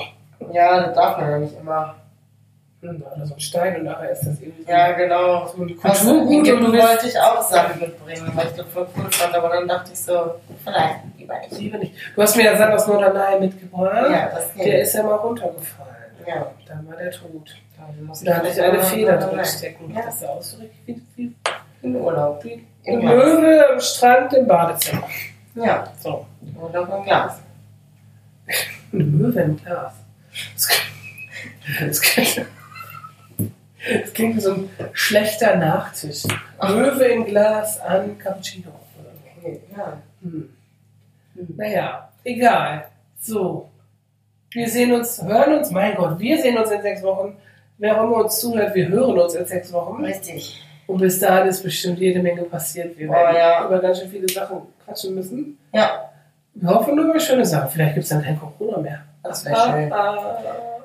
Ja, 0.52 0.86
das 0.86 0.94
darf 0.94 1.18
man 1.18 1.30
ja 1.30 1.38
nicht 1.38 1.58
immer. 1.60 1.94
Oder 2.82 3.26
so 3.26 3.34
ein 3.34 3.40
Stein 3.40 3.76
und 3.76 3.84
nachher 3.84 4.10
ist 4.12 4.20
das 4.26 4.40
irgendwie 4.40 4.62
so 4.64 4.70
Ja, 4.70 4.92
genau. 4.92 5.46
so 5.48 5.62
ein 5.62 5.76
Kulturgut 5.76 6.46
in 6.46 6.54
und 6.56 6.64
du 6.64 6.78
wollte 6.78 7.08
ich 7.08 7.18
auch 7.18 7.42
Sachen 7.42 7.78
mitbringen, 7.80 8.30
weil 8.34 8.46
ich 8.46 8.52
das 8.54 8.66
voll 8.68 8.86
cool 8.96 9.10
fand, 9.10 9.34
aber 9.34 9.48
dann 9.50 9.68
dachte 9.68 9.92
ich 9.92 10.00
so, 10.00 10.34
vielleicht 10.64 10.96
lieber 11.18 11.38
nicht. 11.40 11.52
lieber 11.58 11.76
nicht. 11.78 11.94
Du 12.16 12.22
hast 12.22 12.36
mir 12.36 12.44
ja 12.44 12.56
Sand 12.56 12.72
aus 12.72 12.86
Norderney 12.86 13.40
mitgebracht. 13.40 14.10
Ja, 14.10 14.28
das 14.30 14.54
geht. 14.54 14.64
Der 14.66 14.80
ist 14.82 14.94
ja 14.94 15.02
mal 15.02 15.16
runtergefallen. 15.16 15.90
Ja. 16.26 16.50
Dann 16.66 16.88
war 16.88 16.96
der 16.96 17.10
tot. 17.10 17.54
Da 18.24 18.34
hatte 18.36 18.48
ich 18.48 18.62
eine 18.62 18.82
Feder 18.82 19.16
Nein, 19.16 19.26
drin 19.28 19.36
nein. 19.36 19.44
stecken. 19.46 19.94
Ja. 19.94 20.02
Das 20.02 20.20
sah 20.20 20.26
aus 20.28 20.50
so 20.52 20.58
richtig 20.58 21.02
wie, 21.16 21.34
In 21.82 21.96
Urlaub. 21.96 22.42
wie 22.44 22.66
Im. 22.84 23.00
Löwe 23.00 23.66
am 23.74 23.80
Strand 23.80 24.32
im 24.34 24.46
Badezimmer. 24.46 25.06
Ja, 25.54 25.84
So. 26.00 26.26
Urlaub 26.58 26.88
im 26.96 27.04
Glas. 27.04 27.40
Eine 28.92 29.04
Möwe 29.04 29.40
im 29.40 29.56
Glas. 29.62 29.92
Das 30.54 30.68
klingt, 30.68 31.90
das 31.90 32.00
klingt, 32.00 32.46
das 34.02 34.12
klingt 34.12 34.36
wie 34.36 34.40
so 34.40 34.52
ein 34.54 34.70
schlechter 34.92 35.56
Nachtisch. 35.56 36.24
Möwe 36.62 37.04
im 37.04 37.24
Glas 37.24 37.80
an 37.80 38.18
Cappuccino. 38.18 38.70
Okay, 39.38 39.60
ja. 39.76 39.96
Hm. 40.22 40.50
Naja, 41.56 42.08
egal. 42.24 42.86
So. 43.20 43.68
Wir 44.52 44.68
sehen 44.68 44.92
uns, 44.92 45.22
hören 45.22 45.54
uns, 45.58 45.70
mein 45.70 45.94
Gott, 45.94 46.18
wir 46.18 46.40
sehen 46.42 46.58
uns 46.58 46.70
in 46.70 46.82
sechs 46.82 47.02
Wochen. 47.02 47.36
Wer 47.78 47.98
auch 48.00 48.04
immer 48.04 48.16
uns 48.24 48.38
zuhört, 48.40 48.74
wir 48.74 48.88
hören 48.88 49.16
uns 49.18 49.34
in 49.34 49.46
sechs 49.46 49.72
Wochen. 49.72 50.04
Richtig. 50.04 50.62
Und 50.86 50.98
bis 50.98 51.20
dahin 51.20 51.46
ist 51.48 51.62
bestimmt 51.62 51.98
jede 52.00 52.20
Menge 52.20 52.42
passiert. 52.42 52.98
Wir 52.98 53.08
Oh, 53.08 53.12
werden 53.12 53.36
ja. 53.36 53.64
über 53.66 53.78
ganz 53.78 54.00
schön 54.00 54.10
viele 54.10 54.28
Sachen 54.28 54.62
quatschen 54.84 55.14
müssen. 55.14 55.56
Ja, 55.72 56.10
Wir 56.54 56.68
hoffen 56.68 56.96
nur 56.96 57.04
über 57.06 57.20
schöne 57.20 57.46
Sachen. 57.46 57.70
Vielleicht 57.70 57.94
gibt 57.94 58.04
es 58.04 58.10
dann 58.10 58.22
kein 58.24 58.38
Corona 58.38 58.78
mehr. 58.78 59.02
das 59.22 59.44
wäre 59.44 59.56
schön. 59.70 59.92
Ah, 59.92 60.80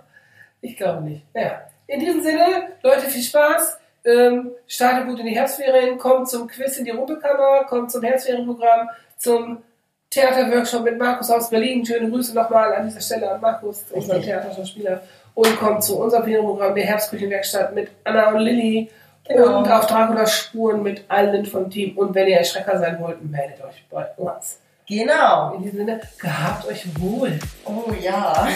ich 0.61 0.77
glaube 0.77 1.01
nicht. 1.03 1.23
Naja, 1.33 1.61
in 1.87 1.99
diesem 1.99 2.21
Sinne, 2.21 2.69
Leute, 2.81 3.01
viel 3.01 3.21
Spaß. 3.21 3.77
Ähm, 4.05 4.51
startet 4.67 5.07
gut 5.07 5.19
in 5.19 5.25
die 5.25 5.35
Herbstferien, 5.35 5.97
kommt 5.97 6.29
zum 6.29 6.47
Quiz 6.47 6.77
in 6.77 6.85
die 6.85 6.91
Rumpelkammer, 6.91 7.63
kommt 7.65 7.91
zum 7.91 8.03
Herbstferienprogramm, 8.03 8.89
zum 9.17 9.63
Theaterworkshop 10.11 10.83
mit 10.83 10.99
Markus 10.99 11.31
aus 11.31 11.49
Berlin. 11.49 11.85
Schöne 11.85 12.09
Grüße 12.09 12.35
nochmal 12.35 12.73
an 12.73 12.87
dieser 12.87 13.01
Stelle 13.01 13.31
an 13.31 13.41
Markus, 13.41 13.83
unseren. 13.91 14.21
Theaterschauspieler. 14.21 15.01
Und 15.33 15.59
kommt 15.59 15.83
zu 15.83 15.99
unserem 15.99 16.23
Ferienprogramm 16.23 16.75
der 16.75 16.85
Herbstküchenwerkstatt 16.85 17.73
mit 17.73 17.89
Anna 18.03 18.29
und 18.29 18.39
Lilly. 18.39 18.89
Genau. 19.27 19.59
Und 19.59 19.71
auf 19.71 19.87
Dracula 19.87 20.25
Spuren 20.27 20.83
mit 20.83 21.03
allen 21.09 21.45
vom 21.45 21.69
Team. 21.69 21.97
Und 21.97 22.13
wenn 22.13 22.27
ihr 22.27 22.37
Erschrecker 22.37 22.77
sein 22.77 22.97
wollt, 23.01 23.23
meldet 23.29 23.61
euch 23.63 23.83
bei 23.89 24.05
uns. 24.17 24.59
Genau. 24.87 25.55
In 25.55 25.63
diesem 25.63 25.79
Sinne, 25.79 26.01
gehabt 26.19 26.67
euch 26.67 26.85
wohl. 26.99 27.39
Oh 27.65 27.91
ja. 27.99 28.47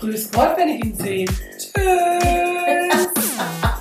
Grüß 0.00 0.30
Gott, 0.30 0.56
wenn 0.56 0.68
ich 0.68 0.84
ihn 0.84 0.94
sehe. 0.94 1.26
Tschüss. 1.26 1.72